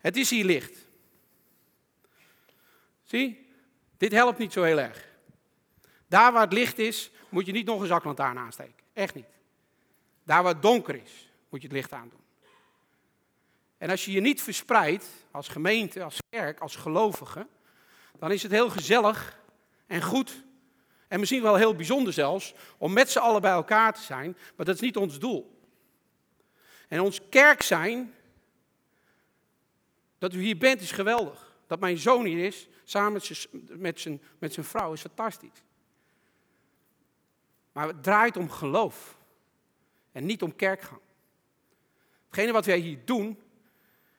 Het 0.00 0.16
is 0.16 0.30
hier 0.30 0.44
licht. 0.44 0.86
Zie, 3.02 3.46
dit 3.96 4.12
helpt 4.12 4.38
niet 4.38 4.52
zo 4.52 4.62
heel 4.62 4.78
erg. 4.78 5.08
Daar 6.06 6.32
waar 6.32 6.42
het 6.42 6.52
licht 6.52 6.78
is, 6.78 7.10
moet 7.28 7.46
je 7.46 7.52
niet 7.52 7.66
nog 7.66 7.80
een 7.80 7.86
zaklantaarn 7.86 8.38
aansteken. 8.38 8.84
Echt 8.92 9.14
niet. 9.14 9.28
Daar 10.24 10.42
waar 10.42 10.52
het 10.52 10.62
donker 10.62 10.94
is, 10.94 11.30
moet 11.48 11.60
je 11.60 11.66
het 11.66 11.76
licht 11.76 11.92
aandoen. 11.92 12.20
En 13.78 13.90
als 13.90 14.04
je 14.04 14.12
je 14.12 14.20
niet 14.20 14.42
verspreidt 14.42 15.06
als 15.30 15.48
gemeente, 15.48 16.02
als 16.02 16.18
kerk, 16.28 16.60
als 16.60 16.76
gelovige, 16.76 17.46
dan 18.18 18.32
is 18.32 18.42
het 18.42 18.52
heel 18.52 18.70
gezellig 18.70 19.38
en 19.86 20.02
goed 20.02 20.44
en 21.08 21.18
misschien 21.18 21.42
wel 21.42 21.56
heel 21.56 21.74
bijzonder 21.74 22.12
zelfs 22.12 22.54
om 22.78 22.92
met 22.92 23.10
z'n 23.10 23.18
allen 23.18 23.40
bij 23.40 23.50
elkaar 23.50 23.92
te 23.92 24.02
zijn, 24.02 24.36
maar 24.56 24.66
dat 24.66 24.74
is 24.74 24.80
niet 24.80 24.96
ons 24.96 25.18
doel. 25.18 25.58
En 26.88 27.00
ons 27.00 27.20
kerk 27.28 27.62
zijn, 27.62 28.14
dat 30.18 30.34
u 30.34 30.40
hier 30.40 30.58
bent, 30.58 30.80
is 30.80 30.92
geweldig. 30.92 31.56
Dat 31.66 31.80
mijn 31.80 31.98
zoon 31.98 32.24
hier 32.24 32.44
is, 32.44 32.68
samen 32.84 33.12
met 33.12 33.24
zijn, 33.24 33.48
met 33.68 34.00
zijn, 34.00 34.22
met 34.38 34.52
zijn 34.52 34.66
vrouw, 34.66 34.92
is 34.92 35.00
fantastisch. 35.00 35.62
Maar 37.72 37.86
het 37.86 38.02
draait 38.02 38.36
om 38.36 38.50
geloof 38.50 39.18
en 40.12 40.26
niet 40.26 40.42
om 40.42 40.56
kerkgang. 40.56 41.00
Hetgene 42.26 42.52
wat 42.52 42.66
wij 42.66 42.78
hier 42.78 43.04
doen, 43.04 43.38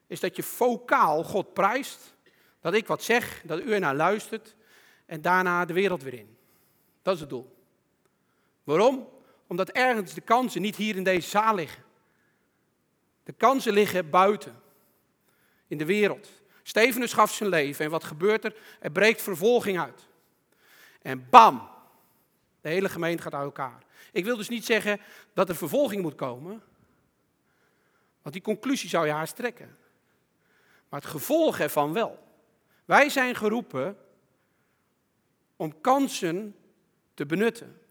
is 0.08 0.20
dat 0.20 0.36
je 0.36 0.44
vocaal 0.44 1.24
God 1.24 1.54
prijst, 1.54 2.16
dat 2.62 2.74
ik 2.74 2.88
wat 2.88 3.04
zeg, 3.04 3.42
dat 3.46 3.60
u 3.60 3.74
ernaar 3.74 3.96
luistert 3.96 4.56
en 5.06 5.22
daarna 5.22 5.66
de 5.66 5.74
wereld 5.74 6.04
weer 6.04 6.14
in. 6.14 6.38
Dat 7.02 7.14
is 7.14 7.20
het 7.20 7.30
doel. 7.30 7.56
Waarom? 8.64 9.10
Omdat 9.48 9.70
ergens 9.70 10.14
de 10.14 10.22
kansen 10.22 10.62
niet 10.62 10.76
hier 10.76 10.96
in 10.96 11.04
deze 11.04 11.30
zaal 11.30 11.56
liggen. 11.56 11.84
De 13.24 13.34
kansen 13.34 13.74
liggen 13.74 14.10
buiten, 14.10 14.62
in 15.68 15.78
de 15.78 15.86
wereld. 15.86 16.30
Stevenus 16.64 17.14
gaf 17.14 17.34
zijn 17.34 17.50
leven 17.50 17.86
en 17.86 17.92
wat 17.92 18.04
gebeurt 18.04 18.46
er? 18.46 18.56
Er 18.80 18.92
breekt 18.92 19.22
vervolging 19.22 19.80
uit. 19.80 20.08
En 21.02 21.30
bam, 21.30 21.70
de 22.62 22.70
hele 22.70 22.90
gemeente 22.90 23.24
gaat 23.24 23.34
uit 23.34 23.44
elkaar. 23.44 23.84
Ik 24.12 24.26
wil 24.26 24.38
dus 24.38 24.50
niet 24.50 24.66
zeggen 24.66 25.02
dat 25.34 25.50
er 25.50 25.56
vervolging 25.56 26.02
moet 26.02 26.16
komen, 26.16 26.64
want 28.22 28.34
die 28.34 28.44
conclusie 28.44 28.90
zou 28.90 29.06
je 29.06 29.12
haast 29.12 29.36
trekken. 29.36 29.78
Maar 30.90 31.00
het 31.00 31.10
gevolg 31.10 31.60
ervan 31.60 31.94
wel. 31.94 32.28
Wij 32.86 33.10
zijn 33.10 33.36
geroepen 33.36 33.98
om 35.56 35.82
kansen 35.82 36.56
te 37.20 37.26
benutten. 37.26 37.82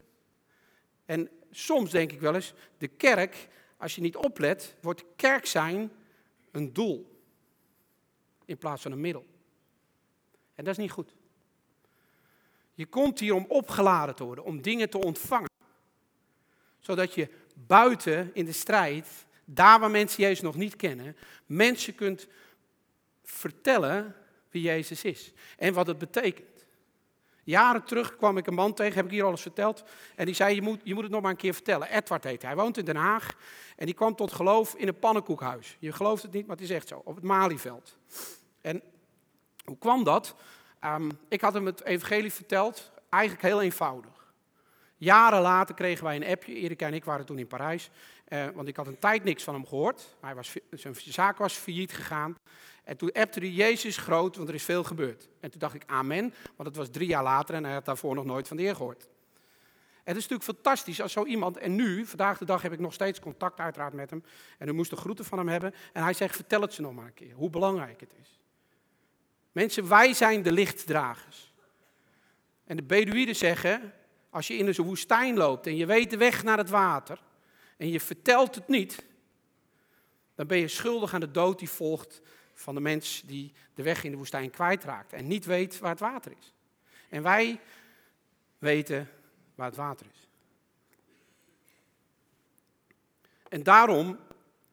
En 1.05 1.29
soms 1.51 1.91
denk 1.91 2.11
ik 2.11 2.19
wel 2.19 2.35
eens, 2.35 2.53
de 2.77 2.87
kerk, 2.87 3.47
als 3.77 3.95
je 3.95 4.01
niet 4.01 4.15
oplet, 4.15 4.75
wordt 4.81 5.03
kerk 5.15 5.45
zijn 5.45 5.91
een 6.51 6.73
doel 6.73 7.21
in 8.45 8.57
plaats 8.57 8.81
van 8.81 8.91
een 8.91 9.01
middel. 9.01 9.25
En 10.55 10.63
dat 10.63 10.73
is 10.73 10.79
niet 10.79 10.91
goed. 10.91 11.15
Je 12.73 12.85
komt 12.85 13.19
hier 13.19 13.33
om 13.33 13.45
opgeladen 13.47 14.15
te 14.15 14.23
worden, 14.23 14.43
om 14.43 14.61
dingen 14.61 14.89
te 14.89 14.97
ontvangen. 14.97 15.49
Zodat 16.79 17.13
je 17.13 17.29
buiten 17.53 18.31
in 18.33 18.45
de 18.45 18.51
strijd, 18.51 19.07
daar 19.45 19.79
waar 19.79 19.91
mensen 19.91 20.23
Jezus 20.23 20.41
nog 20.41 20.55
niet 20.55 20.75
kennen, 20.75 21.15
mensen 21.45 21.95
kunt 21.95 22.27
vertellen 23.23 24.15
wie 24.49 24.61
Jezus 24.61 25.03
is 25.03 25.33
en 25.57 25.73
wat 25.73 25.87
het 25.87 25.97
betekent. 25.97 26.48
Jaren 27.49 27.83
terug 27.83 28.15
kwam 28.15 28.37
ik 28.37 28.47
een 28.47 28.53
man 28.53 28.73
tegen, 28.73 28.95
heb 28.95 29.05
ik 29.05 29.11
hier 29.11 29.23
al 29.23 29.31
eens 29.31 29.41
verteld. 29.41 29.83
En 30.15 30.25
die 30.25 30.35
zei, 30.35 30.55
je 30.55 30.61
moet, 30.61 30.81
je 30.83 30.93
moet 30.93 31.03
het 31.03 31.11
nog 31.11 31.21
maar 31.21 31.31
een 31.31 31.37
keer 31.37 31.53
vertellen. 31.53 31.89
Edward 31.89 32.23
heet 32.23 32.41
hij, 32.41 32.51
hij 32.51 32.61
woont 32.61 32.77
in 32.77 32.85
Den 32.85 32.95
Haag. 32.95 33.33
En 33.75 33.85
die 33.85 33.95
kwam 33.95 34.15
tot 34.15 34.31
geloof 34.31 34.73
in 34.75 34.87
een 34.87 34.99
pannenkoekhuis. 34.99 35.77
Je 35.79 35.91
gelooft 35.91 36.23
het 36.23 36.31
niet, 36.31 36.47
maar 36.47 36.55
het 36.55 36.65
is 36.65 36.71
echt 36.71 36.87
zo. 36.87 37.01
Op 37.03 37.15
het 37.15 37.23
Malieveld. 37.23 37.97
En 38.61 38.81
hoe 39.65 39.77
kwam 39.77 40.03
dat? 40.03 40.35
Ehm, 40.79 41.09
ik 41.27 41.41
had 41.41 41.53
hem 41.53 41.65
het 41.65 41.83
evangelie 41.83 42.33
verteld, 42.33 42.91
eigenlijk 43.09 43.43
heel 43.43 43.61
eenvoudig. 43.61 44.33
Jaren 44.97 45.41
later 45.41 45.75
kregen 45.75 46.03
wij 46.03 46.15
een 46.15 46.27
appje, 46.27 46.53
Erika 46.53 46.87
en 46.87 46.93
ik 46.93 47.05
waren 47.05 47.25
toen 47.25 47.39
in 47.39 47.47
Parijs, 47.47 47.89
eh, 48.25 48.47
want 48.53 48.67
ik 48.67 48.75
had 48.75 48.87
een 48.87 48.99
tijd 48.99 49.23
niks 49.23 49.43
van 49.43 49.53
hem 49.53 49.67
gehoord. 49.67 50.15
Hij 50.21 50.35
was, 50.35 50.55
zijn 50.71 50.95
zaak 50.95 51.37
was 51.37 51.53
failliet 51.53 51.93
gegaan. 51.93 52.35
En 52.89 52.97
toen 52.97 53.11
appte 53.11 53.39
hij, 53.39 53.49
Jezus 53.49 53.97
groot, 53.97 54.35
want 54.35 54.49
er 54.49 54.55
is 54.55 54.63
veel 54.63 54.83
gebeurd. 54.83 55.29
En 55.39 55.51
toen 55.51 55.59
dacht 55.59 55.73
ik, 55.73 55.83
amen, 55.85 56.33
want 56.55 56.69
het 56.69 56.77
was 56.77 56.89
drie 56.89 57.07
jaar 57.07 57.23
later 57.23 57.55
en 57.55 57.63
hij 57.63 57.73
had 57.73 57.85
daarvoor 57.85 58.15
nog 58.15 58.25
nooit 58.25 58.47
van 58.47 58.57
de 58.57 58.63
Heer 58.63 58.75
gehoord. 58.75 59.07
Het 60.03 60.17
is 60.17 60.27
natuurlijk 60.27 60.43
fantastisch 60.43 61.01
als 61.01 61.11
zo 61.11 61.25
iemand, 61.25 61.57
en 61.57 61.75
nu, 61.75 62.05
vandaag 62.05 62.37
de 62.37 62.45
dag 62.45 62.61
heb 62.61 62.73
ik 62.73 62.79
nog 62.79 62.93
steeds 62.93 63.19
contact 63.19 63.59
uiteraard 63.59 63.93
met 63.93 64.09
hem, 64.09 64.23
en 64.57 64.67
u 64.67 64.71
moest 64.71 64.89
de 64.89 64.95
groeten 64.95 65.25
van 65.25 65.37
hem 65.37 65.47
hebben, 65.47 65.73
en 65.93 66.03
hij 66.03 66.13
zegt, 66.13 66.35
vertel 66.35 66.61
het 66.61 66.73
ze 66.73 66.81
nog 66.81 66.93
maar 66.93 67.05
een 67.05 67.13
keer, 67.13 67.33
hoe 67.33 67.49
belangrijk 67.49 67.99
het 67.99 68.13
is. 68.21 68.39
Mensen, 69.51 69.87
wij 69.87 70.13
zijn 70.13 70.43
de 70.43 70.51
lichtdragers. 70.51 71.53
En 72.63 72.75
de 72.75 72.83
Beduïden 72.83 73.35
zeggen, 73.35 73.93
als 74.29 74.47
je 74.47 74.57
in 74.57 74.67
een 74.67 74.75
woestijn 74.75 75.37
loopt 75.37 75.67
en 75.67 75.75
je 75.75 75.85
weet 75.85 76.09
de 76.09 76.17
weg 76.17 76.43
naar 76.43 76.57
het 76.57 76.69
water, 76.69 77.21
en 77.77 77.89
je 77.89 77.99
vertelt 77.99 78.55
het 78.55 78.67
niet, 78.67 79.05
dan 80.35 80.47
ben 80.47 80.57
je 80.57 80.67
schuldig 80.67 81.13
aan 81.13 81.19
de 81.19 81.31
dood 81.31 81.59
die 81.59 81.69
volgt 81.69 82.21
van 82.59 82.75
de 82.75 82.81
mens 82.81 83.23
die 83.25 83.53
de 83.73 83.83
weg 83.83 84.03
in 84.03 84.11
de 84.11 84.17
woestijn 84.17 84.49
kwijtraakt 84.49 85.13
en 85.13 85.27
niet 85.27 85.45
weet 85.45 85.79
waar 85.79 85.89
het 85.89 85.99
water 85.99 86.31
is. 86.39 86.53
En 87.09 87.23
wij 87.23 87.59
weten 88.57 89.09
waar 89.55 89.67
het 89.67 89.75
water 89.75 90.05
is. 90.13 90.27
En 93.49 93.63
daarom 93.63 94.19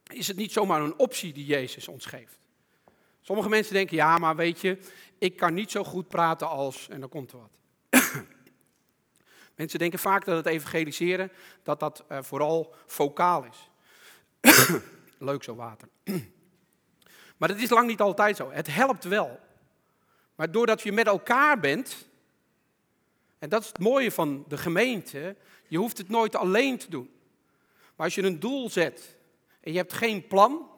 is 0.06 0.28
het 0.28 0.36
niet 0.36 0.52
zomaar 0.52 0.82
een 0.82 0.98
optie 0.98 1.32
die 1.32 1.44
Jezus 1.44 1.88
ons 1.88 2.06
geeft. 2.06 2.38
Sommige 3.20 3.48
mensen 3.48 3.74
denken, 3.74 3.96
ja, 3.96 4.18
maar 4.18 4.36
weet 4.36 4.60
je, 4.60 4.78
ik 5.18 5.36
kan 5.36 5.54
niet 5.54 5.70
zo 5.70 5.84
goed 5.84 6.08
praten 6.08 6.48
als, 6.48 6.88
en 6.88 7.00
dan 7.00 7.08
komt 7.08 7.32
er 7.32 7.38
wat. 7.38 7.50
mensen 9.54 9.78
denken 9.78 9.98
vaak 9.98 10.24
dat 10.24 10.36
het 10.36 10.46
evangeliseren, 10.46 11.32
dat 11.62 11.80
dat 11.80 12.04
uh, 12.12 12.22
vooral 12.22 12.74
vocaal 12.86 13.44
is. 13.44 13.70
Leuk 15.18 15.42
zo 15.42 15.54
water. 15.54 15.88
Maar 17.36 17.48
dat 17.48 17.58
is 17.58 17.70
lang 17.70 17.86
niet 17.86 18.00
altijd 18.00 18.36
zo. 18.36 18.50
Het 18.50 18.66
helpt 18.66 19.04
wel. 19.04 19.40
Maar 20.34 20.50
doordat 20.50 20.82
je 20.82 20.92
met 20.92 21.06
elkaar 21.06 21.60
bent, 21.60 22.08
en 23.38 23.48
dat 23.48 23.62
is 23.62 23.68
het 23.68 23.78
mooie 23.78 24.10
van 24.10 24.44
de 24.48 24.58
gemeente, 24.58 25.36
je 25.68 25.78
hoeft 25.78 25.98
het 25.98 26.08
nooit 26.08 26.36
alleen 26.36 26.78
te 26.78 26.90
doen. 26.90 27.10
Maar 27.96 28.06
als 28.06 28.14
je 28.14 28.22
een 28.22 28.40
doel 28.40 28.70
zet 28.70 29.16
en 29.60 29.72
je 29.72 29.78
hebt 29.78 29.92
geen 29.92 30.26
plan, 30.26 30.70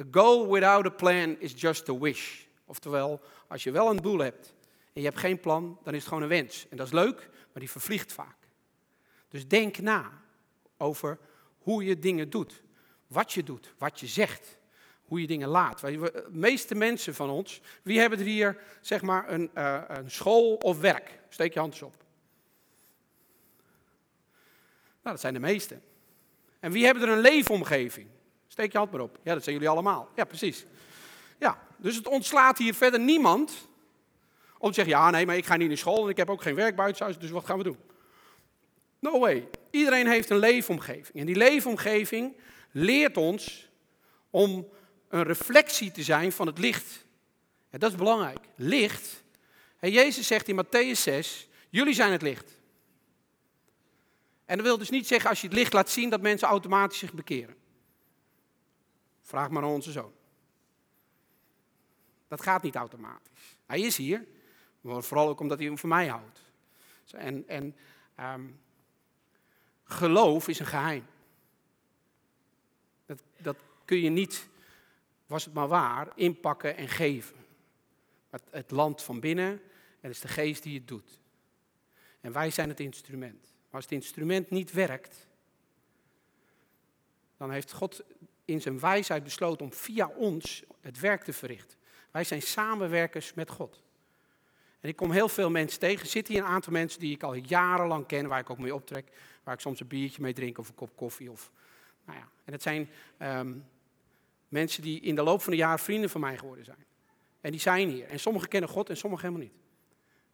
a 0.00 0.04
goal 0.10 0.52
without 0.52 0.86
a 0.86 0.90
plan 0.90 1.36
is 1.38 1.52
just 1.56 1.88
a 1.88 1.98
wish. 1.98 2.44
Oftewel, 2.64 3.20
als 3.48 3.62
je 3.62 3.70
wel 3.70 3.90
een 3.90 4.02
doel 4.02 4.18
hebt 4.18 4.54
en 4.92 5.00
je 5.00 5.08
hebt 5.08 5.18
geen 5.18 5.40
plan, 5.40 5.78
dan 5.82 5.92
is 5.94 5.98
het 5.98 6.08
gewoon 6.08 6.22
een 6.22 6.28
wens. 6.28 6.66
En 6.68 6.76
dat 6.76 6.86
is 6.86 6.92
leuk, 6.92 7.28
maar 7.52 7.60
die 7.60 7.70
vervliegt 7.70 8.12
vaak. 8.12 8.36
Dus 9.28 9.48
denk 9.48 9.78
na 9.78 10.22
over 10.76 11.18
hoe 11.58 11.84
je 11.84 11.98
dingen 11.98 12.30
doet, 12.30 12.62
wat 13.06 13.32
je 13.32 13.42
doet, 13.42 13.74
wat 13.78 14.00
je 14.00 14.06
zegt 14.06 14.58
hoe 15.06 15.20
je 15.20 15.26
dingen 15.26 15.48
laat. 15.48 15.80
De 15.80 16.26
meeste 16.30 16.74
mensen 16.74 17.14
van 17.14 17.30
ons, 17.30 17.60
wie 17.82 18.00
hebben 18.00 18.18
er 18.18 18.24
hier 18.24 18.58
zeg 18.80 19.02
maar 19.02 19.30
een, 19.30 19.50
uh, 19.54 19.82
een 19.86 20.10
school 20.10 20.54
of 20.54 20.80
werk? 20.80 21.18
Steek 21.28 21.52
je 21.52 21.60
handjes 21.60 21.82
op. 21.82 21.94
Nou, 25.02 25.18
dat 25.18 25.20
zijn 25.20 25.34
de 25.34 25.40
meesten. 25.40 25.82
En 26.60 26.72
wie 26.72 26.84
hebben 26.84 27.02
er 27.02 27.08
een 27.08 27.20
leefomgeving? 27.20 28.06
Steek 28.48 28.72
je 28.72 28.78
hand 28.78 28.90
maar 28.90 29.00
op. 29.00 29.18
Ja, 29.22 29.34
dat 29.34 29.42
zijn 29.42 29.54
jullie 29.54 29.70
allemaal. 29.70 30.08
Ja, 30.14 30.24
precies. 30.24 30.66
Ja, 31.38 31.62
dus 31.76 31.96
het 31.96 32.08
ontslaat 32.08 32.58
hier 32.58 32.74
verder 32.74 33.00
niemand 33.00 33.68
om 34.58 34.68
te 34.68 34.74
zeggen, 34.74 34.94
ja, 34.94 35.10
nee, 35.10 35.26
maar 35.26 35.36
ik 35.36 35.46
ga 35.46 35.56
niet 35.56 35.68
naar 35.68 35.76
school 35.76 36.04
en 36.04 36.10
ik 36.10 36.16
heb 36.16 36.30
ook 36.30 36.42
geen 36.42 36.54
werk 36.54 36.76
buitenshuis, 36.76 37.18
dus 37.18 37.30
wat 37.30 37.44
gaan 37.44 37.58
we 37.58 37.64
doen? 37.64 37.78
No 38.98 39.18
way. 39.18 39.48
Iedereen 39.70 40.06
heeft 40.06 40.30
een 40.30 40.38
leefomgeving. 40.38 41.18
En 41.18 41.26
die 41.26 41.36
leefomgeving 41.36 42.36
leert 42.70 43.16
ons 43.16 43.68
om 44.30 44.68
een 45.08 45.22
reflectie 45.22 45.90
te 45.90 46.02
zijn 46.02 46.32
van 46.32 46.46
het 46.46 46.58
licht. 46.58 47.04
En 47.70 47.78
dat 47.78 47.90
is 47.90 47.96
belangrijk. 47.96 48.38
Licht. 48.56 49.24
En 49.78 49.90
Jezus 49.90 50.26
zegt 50.26 50.48
in 50.48 50.64
Matthäus 50.64 51.00
6, 51.00 51.48
jullie 51.70 51.94
zijn 51.94 52.12
het 52.12 52.22
licht. 52.22 52.52
En 54.44 54.56
dat 54.56 54.66
wil 54.66 54.78
dus 54.78 54.90
niet 54.90 55.06
zeggen 55.06 55.30
als 55.30 55.40
je 55.40 55.46
het 55.46 55.56
licht 55.56 55.72
laat 55.72 55.90
zien 55.90 56.10
dat 56.10 56.20
mensen 56.20 56.48
automatisch 56.48 56.98
zich 56.98 57.12
bekeren. 57.12 57.56
Vraag 59.22 59.50
maar 59.50 59.62
aan 59.62 59.68
onze 59.68 59.92
zoon. 59.92 60.12
Dat 62.28 62.40
gaat 62.40 62.62
niet 62.62 62.74
automatisch. 62.74 63.56
Hij 63.66 63.80
is 63.80 63.96
hier, 63.96 64.26
maar 64.80 65.02
vooral 65.02 65.28
ook 65.28 65.40
omdat 65.40 65.58
hij 65.58 65.66
hem 65.66 65.78
voor 65.78 65.88
mij 65.88 66.06
houdt. 66.06 66.40
En, 67.10 67.48
en 67.48 67.76
um, 68.20 68.60
geloof 69.84 70.48
is 70.48 70.58
een 70.58 70.66
geheim. 70.66 71.06
Dat, 73.06 73.22
dat 73.36 73.56
kun 73.84 74.00
je 74.00 74.10
niet 74.10 74.48
was 75.26 75.44
het 75.44 75.54
maar 75.54 75.68
waar, 75.68 76.12
inpakken 76.14 76.76
en 76.76 76.88
geven. 76.88 77.36
Het, 78.50 78.70
land 78.70 79.02
van 79.02 79.20
binnen 79.20 79.50
en 80.00 80.08
het 80.08 80.10
is 80.10 80.20
de 80.20 80.28
geest 80.28 80.62
die 80.62 80.78
het 80.78 80.88
doet. 80.88 81.20
En 82.20 82.32
wij 82.32 82.50
zijn 82.50 82.68
het 82.68 82.80
instrument. 82.80 83.40
Maar 83.42 83.74
als 83.74 83.84
het 83.84 83.92
instrument 83.92 84.50
niet 84.50 84.72
werkt, 84.72 85.26
dan 87.36 87.50
heeft 87.50 87.72
God 87.72 88.04
in 88.44 88.60
zijn 88.60 88.80
wijsheid 88.80 89.24
besloten 89.24 89.66
om 89.66 89.72
via 89.72 90.08
ons 90.08 90.62
het 90.80 91.00
werk 91.00 91.22
te 91.22 91.32
verrichten. 91.32 91.78
Wij 92.10 92.24
zijn 92.24 92.42
samenwerkers 92.42 93.34
met 93.34 93.50
God. 93.50 93.82
En 94.80 94.88
ik 94.88 94.96
kom 94.96 95.10
heel 95.10 95.28
veel 95.28 95.50
mensen 95.50 95.80
tegen. 95.80 96.00
Er 96.00 96.10
zitten 96.10 96.34
hier 96.34 96.42
een 96.42 96.48
aantal 96.48 96.72
mensen 96.72 97.00
die 97.00 97.14
ik 97.14 97.22
al 97.22 97.34
jarenlang 97.34 98.06
ken, 98.06 98.26
waar 98.28 98.40
ik 98.40 98.50
ook 98.50 98.58
mee 98.58 98.74
optrek. 98.74 99.10
Waar 99.42 99.54
ik 99.54 99.60
soms 99.60 99.80
een 99.80 99.86
biertje 99.86 100.22
mee 100.22 100.32
drink 100.32 100.58
of 100.58 100.68
een 100.68 100.74
kop 100.74 100.96
koffie. 100.96 101.30
Of, 101.30 101.50
nou 102.04 102.18
ja. 102.18 102.28
En 102.44 102.52
het 102.52 102.62
zijn 102.62 102.88
um, 103.18 103.64
Mensen 104.48 104.82
die 104.82 105.00
in 105.00 105.14
de 105.14 105.22
loop 105.22 105.42
van 105.42 105.52
de 105.52 105.58
jaren 105.58 105.78
vrienden 105.78 106.10
van 106.10 106.20
mij 106.20 106.38
geworden 106.38 106.64
zijn. 106.64 106.84
En 107.40 107.50
die 107.50 107.60
zijn 107.60 107.88
hier. 107.88 108.08
En 108.08 108.20
sommigen 108.20 108.48
kennen 108.48 108.70
God 108.70 108.88
en 108.88 108.96
sommigen 108.96 109.26
helemaal 109.26 109.48
niet. 109.48 109.60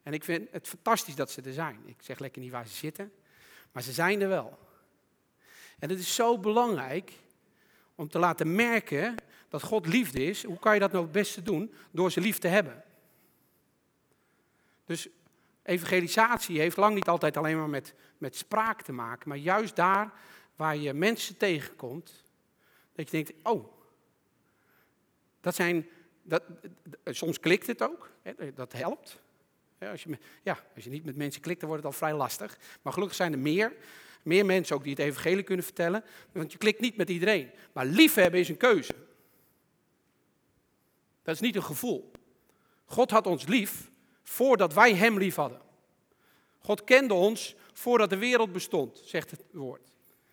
En 0.03 0.13
ik 0.13 0.23
vind 0.23 0.51
het 0.51 0.67
fantastisch 0.67 1.15
dat 1.15 1.31
ze 1.31 1.41
er 1.41 1.53
zijn. 1.53 1.81
Ik 1.85 1.95
zeg 1.99 2.19
lekker 2.19 2.41
niet 2.41 2.51
waar 2.51 2.67
ze 2.67 2.73
zitten, 2.73 3.11
maar 3.71 3.83
ze 3.83 3.91
zijn 3.91 4.21
er 4.21 4.27
wel. 4.27 4.59
En 5.79 5.89
het 5.89 5.99
is 5.99 6.15
zo 6.15 6.37
belangrijk 6.37 7.11
om 7.95 8.09
te 8.09 8.19
laten 8.19 8.55
merken 8.55 9.15
dat 9.49 9.63
God 9.63 9.87
liefde 9.87 10.23
is. 10.25 10.43
Hoe 10.43 10.59
kan 10.59 10.73
je 10.73 10.79
dat 10.79 10.91
nou 10.91 11.03
het 11.03 11.13
beste 11.13 11.41
doen? 11.41 11.73
Door 11.91 12.11
ze 12.11 12.21
lief 12.21 12.37
te 12.37 12.47
hebben. 12.47 12.83
Dus 14.85 15.07
evangelisatie 15.63 16.59
heeft 16.59 16.77
lang 16.77 16.95
niet 16.95 17.07
altijd 17.07 17.37
alleen 17.37 17.57
maar 17.57 17.69
met, 17.69 17.93
met 18.17 18.35
spraak 18.35 18.81
te 18.81 18.91
maken, 18.91 19.29
maar 19.29 19.37
juist 19.37 19.75
daar 19.75 20.13
waar 20.55 20.77
je 20.77 20.93
mensen 20.93 21.37
tegenkomt, 21.37 22.23
dat 22.95 23.09
je 23.09 23.23
denkt, 23.23 23.33
oh, 23.43 23.82
dat 25.43 25.55
zijn, 25.55 25.87
dat, 26.21 26.43
soms 27.05 27.39
klikt 27.39 27.67
het 27.67 27.81
ook, 27.81 28.09
hè, 28.21 28.53
dat 28.53 28.73
helpt. 28.73 29.21
Als 29.79 30.03
je, 30.03 30.17
ja, 30.43 30.63
als 30.75 30.83
je 30.83 30.89
niet 30.89 31.05
met 31.05 31.15
mensen 31.15 31.41
klikt, 31.41 31.59
dan 31.59 31.69
wordt 31.69 31.83
het 31.83 31.93
al 31.93 31.99
vrij 31.99 32.13
lastig. 32.13 32.57
Maar 32.81 32.93
gelukkig 32.93 33.17
zijn 33.17 33.33
er 33.33 33.39
meer, 33.39 33.73
meer 34.21 34.45
mensen 34.45 34.75
ook 34.75 34.83
die 34.83 34.91
het 34.91 35.01
evangelie 35.01 35.43
kunnen 35.43 35.65
vertellen. 35.65 36.03
Want 36.31 36.51
je 36.51 36.57
klikt 36.57 36.79
niet 36.79 36.97
met 36.97 37.09
iedereen. 37.09 37.51
Maar 37.73 37.85
liefhebben 37.85 38.39
is 38.39 38.49
een 38.49 38.57
keuze. 38.57 38.93
Dat 41.23 41.35
is 41.35 41.41
niet 41.41 41.55
een 41.55 41.63
gevoel. 41.63 42.11
God 42.85 43.11
had 43.11 43.27
ons 43.27 43.47
lief 43.47 43.89
voordat 44.23 44.73
wij 44.73 44.95
hem 44.95 45.17
lief 45.17 45.35
hadden. 45.35 45.61
God 46.59 46.83
kende 46.83 47.13
ons 47.13 47.55
voordat 47.73 48.09
de 48.09 48.17
wereld 48.17 48.51
bestond, 48.51 49.01
zegt 49.05 49.31
het 49.31 49.43
woord. 49.51 49.91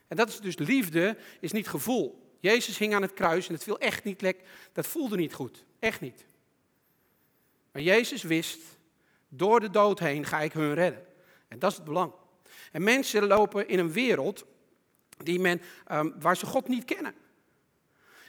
En 0.09 0.17
dat 0.17 0.29
is 0.29 0.41
dus 0.41 0.59
liefde, 0.59 1.17
is 1.41 1.53
niet 1.53 1.69
gevoel. 1.69 2.30
Jezus 2.41 2.79
hing 2.79 2.95
aan 2.95 3.03
het 3.03 3.15
kruis 3.15 3.49
en 3.49 3.55
het 3.55 3.63
viel 3.63 3.79
echt 3.79 4.05
niet 4.05 4.21
lekker. 4.21 4.45
Dat 4.73 4.87
voelde 4.87 5.17
niet 5.17 5.35
goed. 5.35 5.65
Echt 5.79 6.01
niet. 6.01 6.25
Maar 7.73 7.83
Jezus 7.83 8.23
wist, 8.23 8.61
door 9.29 9.61
de 9.61 9.71
dood 9.71 9.99
heen 9.99 10.25
ga 10.25 10.41
ik 10.41 10.53
hun 10.53 10.75
redden. 10.75 11.07
En 11.49 11.59
dat 11.59 11.71
is 11.71 11.77
het 11.77 11.87
belang. 11.87 12.13
En 12.73 12.83
mensen 12.83 13.27
lopen 13.27 13.69
in 13.69 13.79
een 13.79 13.93
wereld 13.93 14.45
die 15.17 15.41
men, 15.41 15.63
um, 15.93 16.15
waar 16.19 16.37
ze 16.37 16.47
God 16.47 16.69
niet 16.69 16.85
kennen. 16.85 17.15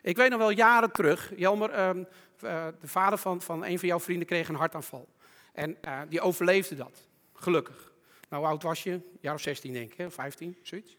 Ik 0.01 0.17
weet 0.17 0.29
nog 0.29 0.39
wel 0.39 0.49
jaren 0.49 0.91
terug, 0.91 1.31
Jelmer, 1.35 1.87
um, 1.87 2.07
uh, 2.43 2.67
de 2.79 2.87
vader 2.87 3.17
van, 3.17 3.41
van 3.41 3.65
een 3.65 3.79
van 3.79 3.87
jouw 3.87 3.99
vrienden 3.99 4.27
kreeg 4.27 4.47
een 4.47 4.55
hartaanval. 4.55 5.07
En 5.53 5.77
uh, 5.85 6.01
die 6.09 6.21
overleefde 6.21 6.75
dat, 6.75 7.07
gelukkig. 7.33 7.91
Nou, 8.29 8.41
hoe 8.41 8.51
oud 8.51 8.63
was 8.63 8.83
je? 8.83 8.99
Jaar 9.19 9.33
of 9.33 9.41
16 9.41 9.73
denk 9.73 9.91
ik, 9.91 9.97
hè? 9.97 10.11
15, 10.11 10.57
zoiets. 10.61 10.97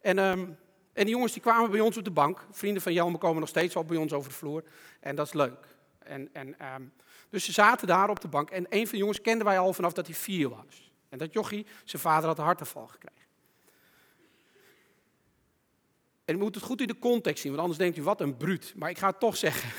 En, 0.00 0.18
um, 0.18 0.56
en 1.00 1.06
die 1.06 1.14
jongens 1.14 1.32
die 1.32 1.42
kwamen 1.42 1.70
bij 1.70 1.80
ons 1.80 1.96
op 1.96 2.04
de 2.04 2.10
bank. 2.10 2.46
Vrienden 2.50 2.82
van 2.82 2.92
Jelme 2.92 3.18
komen 3.18 3.40
nog 3.40 3.48
steeds 3.48 3.76
al 3.76 3.84
bij 3.84 3.96
ons 3.96 4.12
over 4.12 4.30
de 4.30 4.36
vloer. 4.36 4.64
En 5.00 5.16
dat 5.16 5.26
is 5.26 5.32
leuk. 5.32 5.66
En, 5.98 6.28
en, 6.32 6.74
um, 6.74 6.92
dus 7.30 7.44
ze 7.44 7.52
zaten 7.52 7.86
daar 7.86 8.10
op 8.10 8.20
de 8.20 8.28
bank. 8.28 8.50
En 8.50 8.66
een 8.68 8.82
van 8.82 8.90
de 8.90 8.96
jongens 8.96 9.20
kenden 9.20 9.46
wij 9.46 9.58
al 9.58 9.72
vanaf 9.72 9.92
dat 9.92 10.06
hij 10.06 10.14
vier 10.14 10.48
was. 10.48 10.92
En 11.08 11.18
dat 11.18 11.32
jochie, 11.32 11.66
zijn 11.84 12.02
vader 12.02 12.28
had 12.28 12.38
een 12.38 12.44
hartaanval 12.44 12.86
gekregen. 12.86 13.26
En 16.24 16.34
je 16.34 16.42
moet 16.42 16.54
het 16.54 16.64
goed 16.64 16.80
in 16.80 16.86
de 16.86 16.98
context 16.98 17.42
zien, 17.42 17.50
want 17.50 17.62
anders 17.62 17.80
denkt 17.80 17.98
u, 17.98 18.02
wat 18.02 18.20
een 18.20 18.36
bruut. 18.36 18.72
Maar 18.76 18.90
ik 18.90 18.98
ga 18.98 19.06
het 19.06 19.20
toch 19.20 19.36
zeggen. 19.36 19.70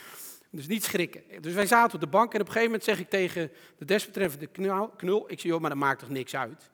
dus 0.50 0.66
niet 0.66 0.84
schrikken. 0.84 1.22
Dus 1.40 1.52
wij 1.52 1.66
zaten 1.66 1.94
op 1.94 2.00
de 2.00 2.06
bank 2.06 2.34
en 2.34 2.40
op 2.40 2.46
een 2.46 2.52
gegeven 2.52 2.70
moment 2.70 2.84
zeg 2.84 3.00
ik 3.00 3.10
tegen 3.10 3.50
de 3.78 3.84
desbetreffende 3.84 4.46
knul, 4.96 5.24
ik 5.30 5.40
zeg, 5.40 5.50
joh, 5.50 5.60
maar 5.60 5.70
dat 5.70 5.78
maakt 5.78 6.00
toch 6.00 6.08
niks 6.08 6.36
uit? 6.36 6.70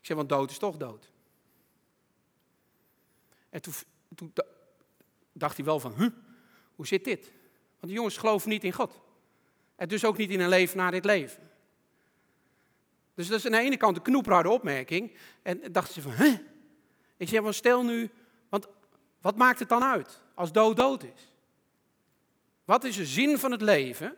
Ik 0.00 0.06
zeg, 0.06 0.16
want 0.16 0.28
dood 0.28 0.50
is 0.50 0.58
toch 0.58 0.76
dood. 0.76 1.10
En 3.50 3.62
toen, 4.14 4.32
dacht 5.32 5.56
hij 5.56 5.64
wel 5.64 5.80
van, 5.80 5.94
huh, 5.96 6.10
hoe 6.74 6.86
zit 6.86 7.04
dit? 7.04 7.32
Want 7.68 7.86
die 7.86 7.92
jongens 7.92 8.16
geloven 8.16 8.48
niet 8.48 8.64
in 8.64 8.72
God. 8.72 9.00
En 9.76 9.88
dus 9.88 10.04
ook 10.04 10.16
niet 10.16 10.30
in 10.30 10.40
een 10.40 10.48
leven 10.48 10.76
na 10.76 10.90
dit 10.90 11.04
leven. 11.04 11.50
Dus 13.14 13.28
dat 13.28 13.38
is 13.38 13.44
aan 13.44 13.52
de 13.52 13.58
ene 13.58 13.76
kant 13.76 13.96
een 13.96 14.02
knoepharde 14.02 14.48
opmerking. 14.48 15.16
En 15.42 15.72
dachten 15.72 15.94
ze 15.94 16.02
van, 16.02 16.12
hè? 16.12 16.34
Ik 17.16 17.28
zeg, 17.28 17.42
maar 17.42 17.54
stel 17.54 17.84
nu, 17.84 18.10
want 18.48 18.66
wat 19.20 19.36
maakt 19.36 19.58
het 19.58 19.68
dan 19.68 19.84
uit 19.84 20.22
als 20.34 20.52
dood 20.52 20.76
dood 20.76 21.02
is? 21.02 21.32
Wat 22.64 22.84
is 22.84 22.96
de 22.96 23.06
zin 23.06 23.38
van 23.38 23.50
het 23.50 23.62
leven? 23.62 24.16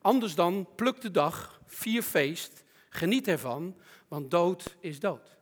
Anders 0.00 0.34
dan 0.34 0.68
pluk 0.74 1.00
de 1.00 1.10
dag, 1.10 1.60
vier 1.66 2.02
feest, 2.02 2.64
geniet 2.88 3.28
ervan, 3.28 3.76
want 4.08 4.30
dood 4.30 4.76
is 4.80 5.00
dood. 5.00 5.36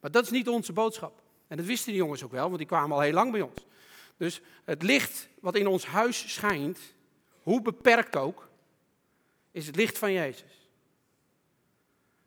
Maar 0.00 0.10
dat 0.10 0.24
is 0.24 0.30
niet 0.30 0.48
onze 0.48 0.72
boodschap. 0.72 1.22
En 1.48 1.56
dat 1.56 1.66
wisten 1.66 1.92
die 1.92 2.00
jongens 2.00 2.24
ook 2.24 2.30
wel, 2.30 2.46
want 2.46 2.58
die 2.58 2.66
kwamen 2.66 2.96
al 2.96 3.02
heel 3.02 3.12
lang 3.12 3.32
bij 3.32 3.40
ons. 3.40 3.66
Dus 4.16 4.40
het 4.64 4.82
licht 4.82 5.28
wat 5.40 5.56
in 5.56 5.66
ons 5.66 5.86
huis 5.86 6.34
schijnt, 6.34 6.78
hoe 7.42 7.62
beperkt 7.62 8.16
ook, 8.16 8.48
is 9.50 9.66
het 9.66 9.76
licht 9.76 9.98
van 9.98 10.12
Jezus. 10.12 10.70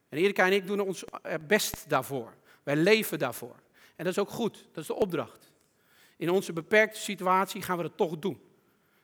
En 0.10 0.18
Erika 0.18 0.46
en 0.46 0.54
ik 0.54 0.68
doen 0.68 0.80
ons 0.80 1.04
best 1.48 1.90
daarvoor. 1.90 2.34
Wij 2.64 2.76
leven 2.76 3.20
daarvoor. 3.20 3.56
En 3.96 4.06
dat 4.06 4.14
is 4.14 4.20
ook 4.20 4.30
goed, 4.30 4.68
dat 4.72 4.82
is 4.82 4.88
de 4.88 4.96
opdracht. 4.96 5.52
In 6.18 6.30
onze 6.30 6.54
beperkte 6.54 7.00
situatie 7.00 7.62
gaan 7.62 7.78
we 7.78 7.84
dat 7.84 7.98
toch 7.98 8.20
doen. 8.20 8.42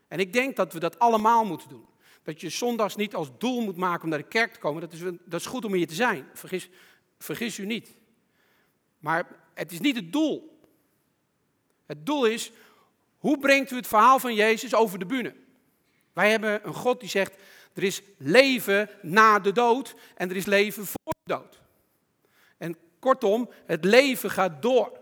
En 0.07 0.19
ik 0.19 0.33
denk 0.33 0.55
dat 0.55 0.73
we 0.73 0.79
dat 0.79 0.99
allemaal 0.99 1.45
moeten 1.45 1.69
doen. 1.69 1.85
Dat 2.23 2.41
je 2.41 2.49
zondags 2.49 2.95
niet 2.95 3.15
als 3.15 3.29
doel 3.37 3.61
moet 3.61 3.77
maken 3.77 4.03
om 4.03 4.09
naar 4.09 4.19
de 4.19 4.27
kerk 4.27 4.53
te 4.53 4.59
komen. 4.59 4.81
Dat 4.81 4.93
is, 4.93 4.99
dat 5.25 5.39
is 5.39 5.45
goed 5.45 5.65
om 5.65 5.73
hier 5.73 5.87
te 5.87 5.93
zijn. 5.93 6.27
Vergis, 6.33 6.69
vergis 7.17 7.57
u 7.57 7.65
niet. 7.65 7.95
Maar 8.99 9.27
het 9.55 9.71
is 9.71 9.79
niet 9.79 9.95
het 9.95 10.11
doel. 10.11 10.59
Het 11.85 12.05
doel 12.05 12.25
is, 12.25 12.51
hoe 13.17 13.37
brengt 13.37 13.71
u 13.71 13.75
het 13.75 13.87
verhaal 13.87 14.19
van 14.19 14.33
Jezus 14.33 14.75
over 14.75 14.99
de 14.99 15.05
bühne? 15.05 15.35
Wij 16.13 16.31
hebben 16.31 16.67
een 16.67 16.73
God 16.73 16.99
die 16.99 17.09
zegt, 17.09 17.35
er 17.73 17.83
is 17.83 18.01
leven 18.17 18.89
na 19.01 19.39
de 19.39 19.51
dood 19.51 19.95
en 20.15 20.29
er 20.29 20.35
is 20.35 20.45
leven 20.45 20.85
voor 20.85 21.13
de 21.23 21.33
dood. 21.33 21.61
En 22.57 22.77
kortom, 22.99 23.49
het 23.65 23.85
leven 23.85 24.31
gaat 24.31 24.61
door. 24.61 24.99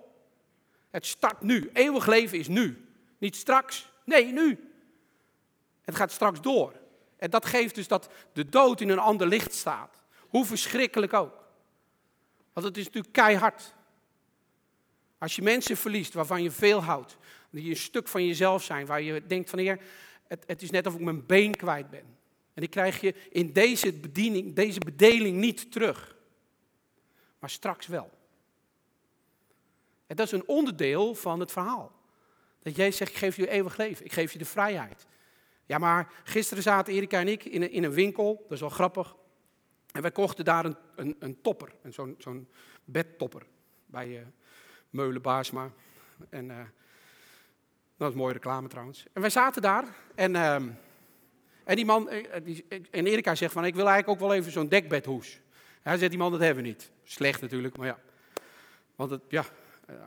Het 0.90 1.06
start 1.06 1.42
nu. 1.42 1.70
Eeuwig 1.74 2.06
leven 2.06 2.38
is 2.38 2.48
nu. 2.48 2.88
Niet 3.18 3.36
straks. 3.36 3.90
Nee, 4.06 4.26
nu. 4.26 4.72
Het 5.82 5.96
gaat 5.96 6.12
straks 6.12 6.42
door. 6.42 6.74
En 7.18 7.30
dat 7.30 7.46
geeft 7.46 7.76
dus 7.76 7.88
dat 7.88 8.10
de 8.34 8.50
dood 8.50 8.82
in 8.82 8.90
een 8.90 9.00
ander 9.00 9.28
licht 9.28 9.54
staat. 9.54 10.04
Hoe 10.20 10.46
verschrikkelijk 10.46 11.14
ook. 11.14 11.44
Want 12.54 12.66
het 12.66 12.78
is 12.78 12.86
natuurlijk 12.86 13.14
keihard. 13.14 13.74
Als 15.24 15.36
je 15.36 15.42
mensen 15.42 15.78
verliest 15.78 16.14
waarvan 16.14 16.44
je 16.44 16.52
veel 16.52 16.84
houdt, 16.84 17.18
die 17.50 17.70
een 17.70 17.76
stuk 17.76 18.08
van 18.08 18.26
jezelf 18.26 18.64
zijn, 18.64 18.86
waar 18.86 19.02
je 19.02 19.26
denkt 19.26 19.50
van 19.50 19.60
heer, 19.60 19.80
het, 20.28 20.44
het 20.48 20.62
is 20.62 20.70
net 20.70 20.88
of 20.88 20.94
ik 20.94 21.00
mijn 21.00 21.26
been 21.26 21.56
kwijt 21.56 21.90
ben. 21.90 22.18
En 22.54 22.62
die 22.62 22.68
krijg 22.68 23.02
je 23.02 23.16
in 23.30 23.54
deze 23.54 23.94
bediening, 23.94 24.56
deze 24.56 24.80
bedeling 24.80 25.38
niet 25.38 25.72
terug. 25.72 26.16
Maar 27.40 27.50
straks 27.50 27.88
wel. 27.88 28.10
En 30.08 30.16
dat 30.16 30.26
is 30.26 30.32
een 30.32 30.48
onderdeel 30.48 31.16
van 31.16 31.40
het 31.40 31.52
verhaal. 31.52 31.92
Dat 32.62 32.76
jij 32.76 32.92
zegt, 32.92 33.12
ik 33.12 33.18
geef 33.18 33.36
je 33.36 33.50
eeuwig 33.50 33.78
leven, 33.78 34.06
ik 34.06 34.14
geef 34.14 34.32
je 34.32 34.38
de 34.38 34.46
vrijheid. 34.46 35.08
Ja, 35.66 35.78
maar 35.78 36.14
gisteren 36.24 36.64
zaten 36.64 36.94
Erika 36.94 37.20
en 37.20 37.28
ik 37.28 37.46
in 37.46 37.62
een, 37.62 37.72
in 37.72 37.84
een 37.84 37.94
winkel, 37.94 38.36
dat 38.44 38.52
is 38.52 38.60
wel 38.60 38.70
grappig. 38.70 39.16
En 39.92 40.02
wij 40.02 40.12
kochten 40.12 40.46
daar 40.46 40.66
een, 40.66 40.78
een, 40.96 41.16
een 41.20 41.42
topper, 41.42 41.76
zo'n 41.90 42.16
zo'n 42.18 42.48
bedtopper 42.86 43.46
bij 43.86 44.08
uh, 44.08 44.22
Meulen 44.94 45.22
Baarsma. 45.22 45.70
En 46.30 46.50
uh, 46.50 46.58
dat 47.98 48.10
is 48.10 48.16
mooie 48.16 48.34
reclame 48.34 48.68
trouwens. 48.68 49.06
En 49.14 49.22
wij 49.22 49.30
zaten 49.30 49.62
daar 49.62 49.86
en, 50.16 50.34
uh, 50.34 50.56
en 51.64 51.76
die 51.76 51.86
man, 51.86 52.10
eh, 52.10 52.42
die, 52.44 52.66
en 52.92 53.06
Erika 53.08 53.36
zegt 53.36 53.54
van, 53.54 53.66
ik 53.66 53.76
wil 53.76 53.88
eigenlijk 53.88 54.22
ook 54.22 54.28
wel 54.28 54.38
even 54.38 54.52
zo'n 54.52 54.68
dekbedhoes. 54.68 55.40
Hij 55.82 55.98
zegt, 55.98 56.10
die 56.10 56.20
man, 56.20 56.32
dat 56.32 56.40
hebben 56.40 56.64
we 56.64 56.70
niet. 56.70 56.92
Slecht 57.04 57.42
natuurlijk, 57.42 57.78
maar 57.78 57.88
ja. 57.88 58.00
Want 58.96 59.12
het, 59.12 59.22
ja, 59.28 59.46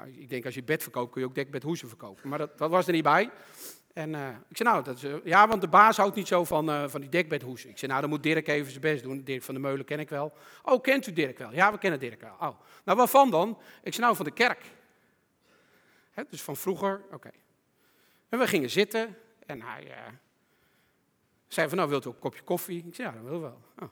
ik 0.04 0.28
denk 0.28 0.44
als 0.44 0.54
je 0.54 0.62
bed 0.62 0.82
verkoopt, 0.82 1.12
kun 1.12 1.20
je 1.20 1.26
ook 1.26 1.34
dekbedhoesen 1.34 1.88
verkopen. 1.88 2.28
Maar 2.28 2.38
dat, 2.38 2.58
dat 2.58 2.70
was 2.70 2.86
er 2.86 2.92
niet 2.92 3.02
bij. 3.02 3.30
En 3.92 4.14
ik 4.48 4.56
zei, 4.56 4.68
nou, 4.68 4.84
dat 4.84 5.02
is, 5.02 5.10
ja, 5.24 5.48
want 5.48 5.60
de 5.60 5.68
baas 5.68 5.96
houdt 5.96 6.16
niet 6.16 6.26
zo 6.26 6.44
van, 6.44 6.90
van 6.90 7.00
die 7.00 7.10
dekbedhoesen. 7.10 7.70
Ik 7.70 7.78
zei, 7.78 7.90
nou, 7.90 8.02
dan 8.02 8.10
moet 8.10 8.22
Dirk 8.22 8.48
even 8.48 8.70
zijn 8.70 8.80
best 8.80 9.02
doen. 9.02 9.22
Dirk 9.24 9.42
van 9.42 9.54
de 9.54 9.60
Meulen 9.60 9.84
ken 9.84 10.00
ik 10.00 10.08
wel. 10.08 10.32
Oh, 10.62 10.82
kent 10.82 11.06
u 11.06 11.12
Dirk 11.12 11.38
wel? 11.38 11.52
Ja, 11.52 11.72
we 11.72 11.78
kennen 11.78 12.00
Dirk 12.00 12.20
wel. 12.20 12.34
Oh. 12.48 12.60
Nou, 12.84 12.98
waarvan 12.98 13.30
dan? 13.30 13.58
Ik 13.82 13.92
zei, 13.92 14.04
nou, 14.04 14.16
van 14.16 14.24
de 14.24 14.30
kerk. 14.30 14.60
Dus 16.28 16.42
van 16.42 16.56
vroeger, 16.56 17.04
oké. 17.12 17.30
En 18.28 18.38
we 18.38 18.46
gingen 18.46 18.70
zitten 18.70 19.16
en 19.46 19.62
hij 19.62 19.94
zei 21.48 21.68
van, 21.68 21.76
nou, 21.76 21.90
wilt 21.90 22.04
u 22.06 22.08
een 22.08 22.18
kopje 22.18 22.42
koffie? 22.42 22.84
Ik 22.86 22.94
zei, 22.94 23.08
ja, 23.08 23.14
dat 23.14 23.30
wil 23.30 23.40
wel. 23.40 23.60
Oh. 23.78 23.88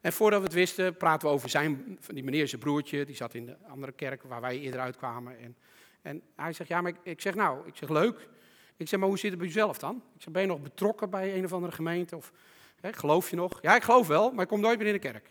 En 0.00 0.12
voordat 0.12 0.38
we 0.40 0.46
het 0.46 0.54
wisten, 0.54 0.96
praten 0.96 1.28
we 1.28 1.34
over 1.34 1.48
zijn, 1.48 1.98
die 2.06 2.24
meneer, 2.24 2.48
zijn 2.48 2.60
broertje, 2.60 3.04
die 3.04 3.16
zat 3.16 3.34
in 3.34 3.46
de 3.46 3.56
andere 3.68 3.92
kerk 3.92 4.22
waar 4.22 4.40
wij 4.40 4.58
eerder 4.58 4.80
uitkwamen. 4.80 5.38
En, 5.38 5.56
en 6.02 6.22
hij 6.36 6.52
zegt, 6.52 6.68
ja, 6.68 6.80
maar 6.80 6.92
ik, 6.92 6.98
ik 7.02 7.20
zeg, 7.20 7.34
nou, 7.34 7.66
ik 7.66 7.76
zeg, 7.76 7.88
leuk. 7.88 8.28
Ik 8.76 8.88
zeg, 8.88 8.98
maar 8.98 9.08
hoe 9.08 9.18
zit 9.18 9.30
het 9.30 9.38
bij 9.38 9.48
jezelf 9.48 9.78
dan? 9.78 10.02
Ik 10.14 10.22
zeg, 10.22 10.32
ben 10.32 10.42
je 10.42 10.48
nog 10.48 10.60
betrokken 10.60 11.10
bij 11.10 11.36
een 11.36 11.44
of 11.44 11.52
andere 11.52 11.72
gemeente? 11.72 12.16
Of 12.16 12.32
geloof 12.80 13.30
je 13.30 13.36
nog? 13.36 13.62
Ja, 13.62 13.76
ik 13.76 13.82
geloof 13.82 14.06
wel, 14.06 14.32
maar 14.32 14.42
ik 14.42 14.48
kom 14.48 14.60
nooit 14.60 14.78
meer 14.78 14.86
in 14.86 14.92
de 14.92 14.98
kerk. 14.98 15.30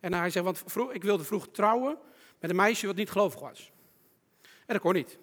En 0.00 0.12
hij 0.12 0.30
zegt, 0.30 0.44
want 0.44 0.64
ik 0.94 1.02
wilde 1.02 1.24
vroeg 1.24 1.48
trouwen 1.48 1.98
met 2.40 2.50
een 2.50 2.56
meisje 2.56 2.86
wat 2.86 2.96
niet 2.96 3.10
gelovig 3.10 3.40
was. 3.40 3.72
En 4.68 4.74
dat 4.74 4.80
kon 4.80 4.94
niet. 4.94 5.18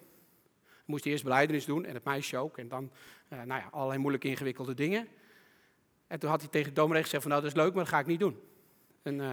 Moest 0.85 1.05
eerst 1.05 1.23
beleidenis 1.23 1.65
doen 1.65 1.85
en 1.85 1.93
het 1.93 2.03
meisje 2.03 2.37
ook. 2.37 2.57
En 2.57 2.67
dan, 2.67 2.91
uh, 3.29 3.41
nou 3.41 3.61
ja, 3.61 3.67
allerlei 3.71 3.99
moeilijke 3.99 4.27
ingewikkelde 4.27 4.73
dingen. 4.73 5.07
En 6.07 6.19
toen 6.19 6.29
had 6.29 6.41
hij 6.41 6.49
tegen 6.49 6.73
de 6.73 6.81
gezegd 7.03 7.21
van, 7.21 7.31
nou 7.31 7.43
dat 7.43 7.51
is 7.51 7.57
leuk, 7.57 7.73
maar 7.73 7.83
dat 7.83 7.93
ga 7.93 7.99
ik 7.99 8.05
niet 8.05 8.19
doen. 8.19 8.39
En 9.01 9.15
uh, 9.15 9.27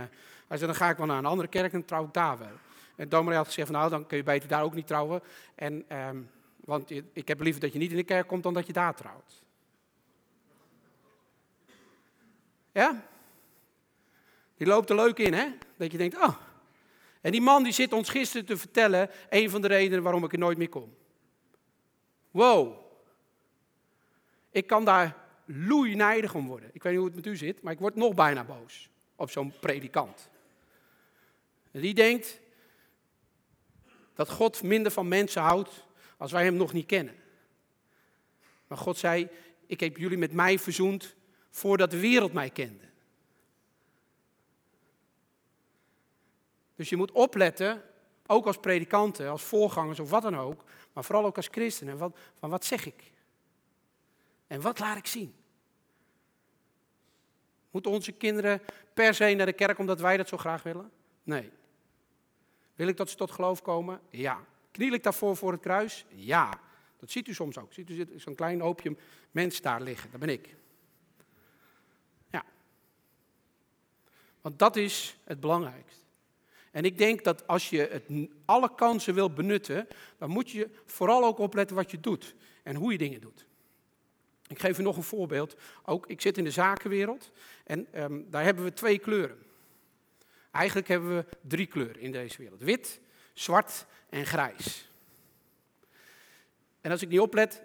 hij 0.49 0.57
zei, 0.57 0.67
dan 0.67 0.75
ga 0.75 0.91
ik 0.91 0.97
wel 0.97 1.07
naar 1.07 1.19
een 1.19 1.27
andere 1.27 1.49
kerk 1.49 1.73
en 1.73 1.85
trouw 1.85 2.05
ik 2.05 2.13
daar 2.13 2.39
wel. 2.39 2.57
En 2.97 3.09
de 3.09 3.17
had 3.17 3.47
gezegd 3.47 3.69
van, 3.69 3.77
nou 3.77 3.91
dan 3.91 4.07
kun 4.07 4.17
je 4.17 4.23
beter 4.23 4.49
daar 4.49 4.63
ook 4.63 4.75
niet 4.75 4.87
trouwen. 4.87 5.23
En... 5.55 5.97
Um, 5.97 6.31
want 6.65 6.91
ik 7.13 7.29
heb 7.29 7.41
liever 7.41 7.61
dat 7.61 7.73
je 7.73 7.79
niet 7.79 7.91
in 7.91 7.97
de 7.97 8.05
kerk 8.05 8.27
komt 8.27 8.43
dan 8.43 8.55
dat 8.55 8.67
je 8.67 8.73
daar 8.73 8.95
trouwt. 8.95 9.43
Ja? 12.73 13.05
Die 14.57 14.67
loopt 14.67 14.91
er 14.91 14.97
leuk 14.97 15.19
in, 15.19 15.35
hè? 15.35 15.49
Dat 15.77 15.93
je 15.93 15.99
denkt, 15.99 16.17
oh. 16.17 16.37
En 17.23 17.33
die 17.33 17.41
man 17.41 17.63
die 17.63 17.73
zit 17.73 17.93
ons 17.93 18.09
gisteren 18.09 18.47
te 18.47 18.57
vertellen, 18.57 19.11
een 19.31 19.51
van 19.51 19.63
de 19.63 19.69
redenen 19.69 20.03
waarom 20.03 20.25
ik 20.25 20.33
er 20.33 20.39
nooit 20.39 20.59
meer 20.59 20.69
kom. 20.69 20.95
Wow. 22.31 22.77
Ik 24.51 24.67
kan 24.67 24.85
daar 24.85 25.17
loeinijdig 25.45 26.35
om 26.35 26.47
worden. 26.47 26.71
Ik 26.73 26.83
weet 26.83 26.93
niet 26.93 27.01
hoe 27.01 27.11
het 27.11 27.25
met 27.25 27.27
u 27.27 27.37
zit, 27.37 27.63
maar 27.63 27.73
ik 27.73 27.79
word 27.79 27.95
nog 27.95 28.15
bijna 28.15 28.45
boos 28.45 28.89
op 29.17 29.31
zo'n 29.31 29.53
predikant. 29.61 30.31
Die 31.71 31.95
denkt 31.95 32.41
dat 34.15 34.31
God 34.31 34.63
minder 34.63 34.93
van 34.93 35.09
mensen 35.09 35.43
houdt 35.43 35.87
als 36.17 36.33
wij 36.33 36.45
Hem 36.45 36.55
nog 36.55 36.73
niet 36.73 36.87
kennen. 36.87 37.15
Maar 38.67 38.79
God 38.79 38.99
zei, 38.99 39.29
ik 39.67 39.81
heb 39.81 39.97
jullie 39.97 40.19
met 40.19 40.33
mij 40.33 40.59
verzoend 40.59 41.15
voordat 41.51 41.91
de 41.91 42.01
wereld 42.01 42.33
mij 42.33 42.51
kende. 42.51 42.85
Dus 46.83 46.91
je 46.91 46.97
moet 46.97 47.13
opletten, 47.13 47.83
ook 48.27 48.47
als 48.47 48.57
predikanten, 48.57 49.31
als 49.31 49.43
voorgangers 49.43 50.01
of 50.01 50.11
wat 50.11 50.23
dan 50.23 50.37
ook, 50.37 50.65
maar 50.93 51.05
vooral 51.05 51.25
ook 51.25 51.37
als 51.37 51.49
christenen, 51.51 51.99
van, 51.99 52.15
van 52.35 52.51
wat 52.51 52.65
zeg 52.65 52.87
ik? 52.87 53.13
En 54.47 54.61
wat 54.61 54.79
laat 54.79 54.97
ik 54.97 55.07
zien? 55.07 55.35
Moeten 57.71 57.91
onze 57.91 58.13
kinderen 58.13 58.63
per 58.95 59.15
se 59.15 59.35
naar 59.35 59.47
de 59.47 59.53
kerk 59.53 59.79
omdat 59.79 60.01
wij 60.01 60.17
dat 60.17 60.29
zo 60.29 60.37
graag 60.37 60.63
willen? 60.63 60.91
Nee. 61.23 61.51
Wil 62.75 62.89
ik 62.89 62.97
dat 62.97 63.11
ze 63.11 63.17
tot 63.17 63.31
geloof 63.31 63.63
komen? 63.63 64.01
Ja. 64.11 64.45
Kniel 64.71 64.93
ik 64.93 65.03
daarvoor 65.03 65.37
voor 65.37 65.53
het 65.53 65.61
kruis? 65.61 66.05
Ja. 66.09 66.61
Dat 66.99 67.11
ziet 67.11 67.29
u 67.29 67.35
soms 67.35 67.59
ook. 67.59 67.73
Ziet 67.73 67.91
u 67.91 68.07
zo'n 68.17 68.35
klein 68.35 68.61
hoopje 68.61 68.97
mens 69.31 69.61
daar 69.61 69.81
liggen? 69.83 70.11
Dat 70.11 70.21
ben 70.21 70.29
ik. 70.29 70.57
Ja. 72.31 72.45
Want 74.41 74.59
dat 74.59 74.77
is 74.77 75.17
het 75.25 75.41
belangrijkste. 75.41 76.02
En 76.73 76.85
ik 76.85 76.99
denk 76.99 77.25
dat 77.25 77.47
als 77.47 77.71
je 77.71 77.89
het, 77.91 78.29
alle 78.45 78.75
kansen 78.75 79.15
wil 79.15 79.33
benutten, 79.33 79.89
dan 80.19 80.31
moet 80.31 80.51
je 80.51 80.71
vooral 80.87 81.25
ook 81.25 81.39
opletten 81.39 81.77
wat 81.77 81.91
je 81.91 82.01
doet 82.01 82.35
en 82.63 82.75
hoe 82.75 82.93
je 82.93 82.99
dingen 82.99 83.21
doet. 83.21 83.47
Ik 84.47 84.59
geef 84.59 84.79
u 84.79 84.83
nog 84.83 84.97
een 84.97 85.03
voorbeeld. 85.03 85.57
Ook, 85.85 86.07
ik 86.07 86.21
zit 86.21 86.39
in 86.39 86.45
de 86.45 86.51
zakenwereld 86.51 87.31
en 87.65 87.93
ehm, 87.93 88.21
daar 88.27 88.45
hebben 88.45 88.65
we 88.65 88.73
twee 88.73 88.99
kleuren. 88.99 89.39
Eigenlijk 90.51 90.89
hebben 90.89 91.17
we 91.17 91.27
drie 91.41 91.67
kleuren 91.67 92.01
in 92.01 92.13
deze 92.13 92.39
wereld. 92.39 92.61
Wit, 92.61 93.01
zwart 93.33 93.87
en 94.09 94.27
grijs. 94.27 94.89
En 96.81 96.91
als 96.91 97.03
ik 97.03 97.09
niet 97.09 97.21
oplet, 97.21 97.63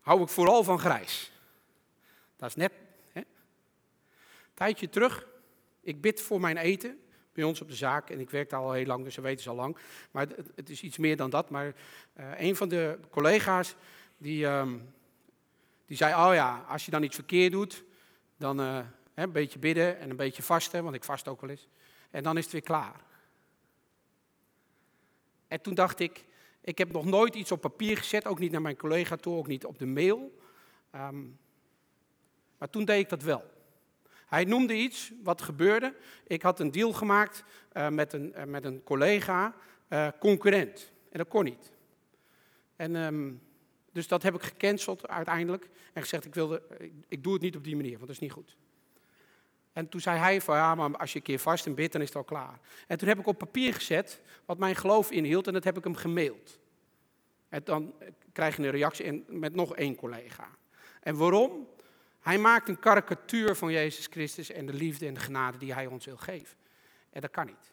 hou 0.00 0.22
ik 0.22 0.28
vooral 0.28 0.64
van 0.64 0.78
grijs. 0.78 1.32
Dat 2.36 2.48
is 2.48 2.54
net. 2.54 2.72
Hè? 3.12 3.22
Tijdje 4.54 4.88
terug, 4.88 5.28
ik 5.80 6.00
bid 6.00 6.20
voor 6.20 6.40
mijn 6.40 6.56
eten 6.56 7.01
bij 7.32 7.44
ons 7.44 7.60
op 7.60 7.68
de 7.68 7.74
zaak. 7.74 8.10
En 8.10 8.20
ik 8.20 8.30
werk 8.30 8.50
daar 8.50 8.60
al 8.60 8.72
heel 8.72 8.86
lang, 8.86 9.04
dus 9.04 9.14
ze 9.14 9.20
weten 9.20 9.42
ze 9.42 9.50
al 9.50 9.56
lang. 9.56 9.76
Maar 10.10 10.26
het, 10.54 10.70
is 10.70 10.82
iets 10.82 10.98
meer 10.98 11.16
dan 11.16 11.30
dat. 11.30 11.50
Maar 11.50 11.66
uh, 11.66 12.40
een 12.40 12.56
van 12.56 12.68
de 12.68 12.98
collega's, 13.10 13.74
die, 14.18 14.46
um, 14.46 14.94
die 15.86 15.96
zei, 15.96 16.14
oh 16.14 16.34
ja, 16.34 16.64
als 16.68 16.84
je 16.84 16.90
dan 16.90 17.02
iets 17.02 17.14
verkeerd 17.14 17.52
doet, 17.52 17.84
dan 18.36 18.58
hè, 18.58 18.82
een 19.14 19.32
beetje 19.32 19.58
bidden 19.58 19.98
en 19.98 20.10
een 20.10 20.16
beetje 20.16 20.42
vasten, 20.42 20.82
want 20.82 20.94
ik 20.94 21.04
vast 21.04 21.28
ook 21.28 21.40
wel 21.40 21.50
eens. 21.50 21.68
En 22.10 22.22
dan 22.22 22.36
is 22.36 22.42
het 22.42 22.52
weer 22.52 22.62
klaar. 22.62 23.00
En 25.48 25.60
toen 25.60 25.74
dacht 25.74 26.00
ik, 26.00 26.24
ik 26.60 26.78
heb 26.78 26.92
nog 26.92 27.04
nooit 27.04 27.34
iets 27.34 27.52
op 27.52 27.60
papier 27.60 27.96
gezet, 27.96 28.26
ook 28.26 28.38
niet 28.38 28.52
naar 28.52 28.62
mijn 28.62 28.76
collega 28.76 29.16
toe, 29.16 29.36
ook 29.36 29.46
niet 29.46 29.64
op 29.64 29.78
de 29.78 29.86
mail. 29.86 30.38
Um, 30.94 31.38
maar 32.58 32.70
toen 32.70 32.84
deed 32.84 33.00
ik 33.00 33.08
dat 33.08 33.22
wel. 33.22 33.51
Hij 34.32 34.44
noemde 34.44 34.74
iets 34.74 35.12
wat 35.22 35.42
gebeurde. 35.42 35.94
Ik 36.26 36.42
had 36.42 36.60
een 36.60 36.70
deal 36.70 36.92
gemaakt 36.92 37.44
uh, 37.72 37.88
met, 37.88 38.12
een, 38.12 38.34
uh, 38.36 38.44
met 38.44 38.64
een 38.64 38.82
collega, 38.82 39.54
uh, 39.88 40.08
concurrent. 40.20 40.92
En 41.10 41.18
dat 41.18 41.28
kon 41.28 41.44
niet. 41.44 41.72
En, 42.76 42.94
um, 42.94 43.42
dus 43.92 44.08
dat 44.08 44.22
heb 44.22 44.34
ik 44.34 44.42
gecanceld 44.42 45.08
uiteindelijk. 45.08 45.68
En 45.92 46.02
gezegd, 46.02 46.24
ik, 46.24 46.34
wilde, 46.34 46.62
ik, 47.08 47.22
doe 47.22 47.32
het 47.32 47.42
niet 47.42 47.56
op 47.56 47.64
die 47.64 47.76
manier, 47.76 47.92
want 47.92 48.06
dat 48.06 48.10
is 48.10 48.18
niet 48.18 48.32
goed. 48.32 48.56
En 49.72 49.88
toen 49.88 50.00
zei 50.00 50.18
hij 50.18 50.40
van, 50.40 50.56
ja, 50.56 50.74
maar 50.74 50.96
als 50.96 51.12
je 51.12 51.18
een 51.18 51.24
keer 51.24 51.38
vast 51.38 51.66
en 51.66 51.74
bidt, 51.74 51.92
dan 51.92 52.00
is 52.00 52.08
het 52.08 52.16
al 52.16 52.24
klaar. 52.24 52.60
En 52.86 52.98
toen 52.98 53.08
heb 53.08 53.18
ik 53.18 53.26
op 53.26 53.38
papier 53.38 53.74
gezet 53.74 54.20
wat 54.44 54.58
mijn 54.58 54.76
geloof 54.76 55.10
inhield 55.10 55.46
en 55.46 55.52
dat 55.52 55.64
heb 55.64 55.78
ik 55.78 55.84
hem 55.84 55.94
gemaild. 55.94 56.60
En 57.48 57.60
dan 57.64 57.94
krijg 58.32 58.56
je 58.56 58.62
een 58.62 58.70
reactie 58.70 59.24
met 59.28 59.54
nog 59.54 59.76
één 59.76 59.94
collega. 59.94 60.48
En 61.00 61.16
waarom? 61.16 61.68
Hij 62.22 62.38
maakt 62.38 62.68
een 62.68 62.78
karikatuur 62.78 63.54
van 63.54 63.72
Jezus 63.72 64.06
Christus 64.06 64.50
en 64.50 64.66
de 64.66 64.72
liefde 64.72 65.06
en 65.06 65.14
de 65.14 65.20
genade 65.20 65.58
die 65.58 65.74
hij 65.74 65.86
ons 65.86 66.04
wil 66.04 66.16
geven. 66.16 66.56
En 67.10 67.20
dat 67.20 67.30
kan 67.30 67.46
niet. 67.46 67.72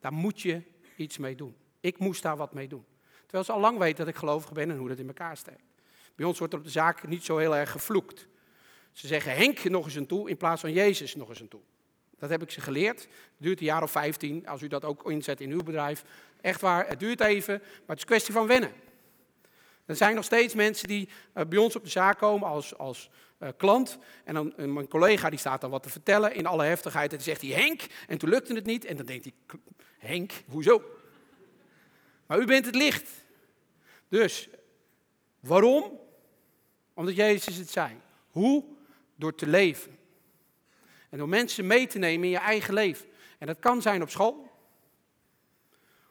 Daar 0.00 0.12
moet 0.12 0.40
je 0.40 0.62
iets 0.96 1.18
mee 1.18 1.34
doen. 1.34 1.56
Ik 1.80 1.98
moest 1.98 2.22
daar 2.22 2.36
wat 2.36 2.54
mee 2.54 2.68
doen. 2.68 2.84
Terwijl 3.22 3.44
ze 3.44 3.52
al 3.52 3.60
lang 3.60 3.78
weten 3.78 3.96
dat 3.96 4.14
ik 4.14 4.16
gelovig 4.16 4.52
ben 4.52 4.70
en 4.70 4.76
hoe 4.76 4.88
dat 4.88 4.98
in 4.98 5.06
elkaar 5.06 5.36
steekt. 5.36 5.72
Bij 6.14 6.26
ons 6.26 6.38
wordt 6.38 6.54
op 6.54 6.64
de 6.64 6.70
zaak 6.70 7.06
niet 7.06 7.24
zo 7.24 7.36
heel 7.36 7.56
erg 7.56 7.70
gevloekt. 7.70 8.26
Ze 8.92 9.06
zeggen 9.06 9.36
Henk 9.36 9.64
nog 9.64 9.84
eens 9.84 9.94
een 9.94 10.06
toe 10.06 10.28
in 10.28 10.36
plaats 10.36 10.60
van 10.60 10.72
Jezus 10.72 11.14
nog 11.14 11.28
eens 11.28 11.40
een 11.40 11.48
toe. 11.48 11.60
Dat 12.18 12.30
heb 12.30 12.42
ik 12.42 12.50
ze 12.50 12.60
geleerd. 12.60 13.00
Het 13.00 13.10
duurt 13.36 13.58
een 13.58 13.64
jaar 13.64 13.82
of 13.82 13.90
15, 13.90 14.46
als 14.46 14.62
u 14.62 14.68
dat 14.68 14.84
ook 14.84 15.10
inzet 15.10 15.40
in 15.40 15.50
uw 15.50 15.62
bedrijf. 15.62 16.04
Echt 16.40 16.60
waar, 16.60 16.88
het 16.88 17.00
duurt 17.00 17.20
even, 17.20 17.58
maar 17.58 17.80
het 17.86 17.96
is 17.96 18.02
een 18.02 18.08
kwestie 18.08 18.34
van 18.34 18.46
wennen. 18.46 18.72
Er 19.84 19.96
zijn 19.96 20.14
nog 20.14 20.24
steeds 20.24 20.54
mensen 20.54 20.88
die 20.88 21.08
uh, 21.34 21.44
bij 21.44 21.58
ons 21.58 21.76
op 21.76 21.84
de 21.84 21.90
zaak 21.90 22.18
komen 22.18 22.48
als, 22.48 22.78
als 22.78 23.10
uh, 23.38 23.48
klant. 23.56 23.98
En 24.24 24.34
dan 24.34 24.52
uh, 24.56 24.72
mijn 24.72 24.88
collega 24.88 25.30
die 25.30 25.38
staat 25.38 25.60
dan 25.60 25.70
wat 25.70 25.82
te 25.82 25.90
vertellen 25.90 26.34
in 26.34 26.46
alle 26.46 26.64
heftigheid. 26.64 27.10
En 27.10 27.16
dan 27.16 27.26
zegt 27.26 27.40
hij 27.40 27.50
Henk, 27.50 27.82
en 28.06 28.18
toen 28.18 28.28
lukte 28.28 28.54
het 28.54 28.66
niet. 28.66 28.84
En 28.84 28.96
dan 28.96 29.06
denkt 29.06 29.24
hij, 29.24 29.60
Henk, 29.98 30.32
hoezo? 30.48 30.82
Maar 32.26 32.38
u 32.38 32.44
bent 32.44 32.66
het 32.66 32.74
licht. 32.74 33.10
Dus, 34.08 34.48
waarom? 35.40 36.00
Omdat 36.94 37.16
Jezus 37.16 37.56
het 37.56 37.70
zei. 37.70 38.00
Hoe? 38.30 38.64
Door 39.16 39.34
te 39.34 39.46
leven. 39.46 39.98
En 41.10 41.18
door 41.18 41.28
mensen 41.28 41.66
mee 41.66 41.86
te 41.86 41.98
nemen 41.98 42.24
in 42.24 42.30
je 42.30 42.38
eigen 42.38 42.74
leven. 42.74 43.06
En 43.38 43.46
dat 43.46 43.58
kan 43.58 43.82
zijn 43.82 44.02
op 44.02 44.10
school. 44.10 44.50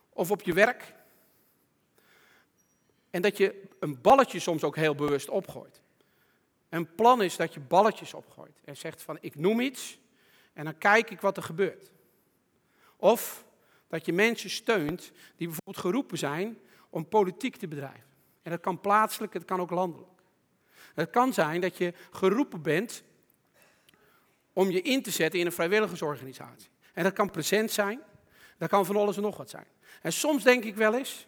Of 0.09 0.31
op 0.31 0.41
je 0.41 0.53
werk. 0.53 0.93
En 3.11 3.21
dat 3.21 3.37
je 3.37 3.61
een 3.79 4.01
balletje 4.01 4.39
soms 4.39 4.63
ook 4.63 4.75
heel 4.75 4.95
bewust 4.95 5.29
opgooit. 5.29 5.81
Een 6.69 6.95
plan 6.95 7.21
is 7.21 7.35
dat 7.35 7.53
je 7.53 7.59
balletjes 7.59 8.13
opgooit. 8.13 8.61
En 8.65 8.77
zegt 8.77 9.01
van 9.01 9.17
ik 9.21 9.35
noem 9.35 9.59
iets 9.59 9.99
en 10.53 10.63
dan 10.63 10.77
kijk 10.77 11.09
ik 11.09 11.21
wat 11.21 11.37
er 11.37 11.43
gebeurt. 11.43 11.91
Of 12.97 13.45
dat 13.87 14.05
je 14.05 14.13
mensen 14.13 14.49
steunt 14.49 15.11
die 15.35 15.47
bijvoorbeeld 15.47 15.77
geroepen 15.77 16.17
zijn 16.17 16.59
om 16.89 17.07
politiek 17.07 17.55
te 17.55 17.67
bedrijven. 17.67 18.09
En 18.41 18.51
dat 18.51 18.59
kan 18.59 18.79
plaatselijk, 18.79 19.33
het 19.33 19.45
kan 19.45 19.59
ook 19.59 19.69
landelijk. 19.69 20.21
Het 20.93 21.09
kan 21.09 21.33
zijn 21.33 21.61
dat 21.61 21.77
je 21.77 21.93
geroepen 22.11 22.61
bent 22.61 23.03
om 24.53 24.71
je 24.71 24.81
in 24.81 25.01
te 25.01 25.11
zetten 25.11 25.39
in 25.39 25.45
een 25.45 25.51
vrijwilligersorganisatie. 25.51 26.69
En 26.93 27.03
dat 27.03 27.13
kan 27.13 27.31
present 27.31 27.71
zijn, 27.71 28.01
dat 28.57 28.69
kan 28.69 28.85
van 28.85 28.95
alles 28.95 29.15
en 29.15 29.21
nog 29.21 29.37
wat 29.37 29.49
zijn. 29.49 29.67
En 30.01 30.13
soms 30.13 30.43
denk 30.43 30.63
ik 30.63 30.75
wel 30.75 30.95
eens, 30.95 31.27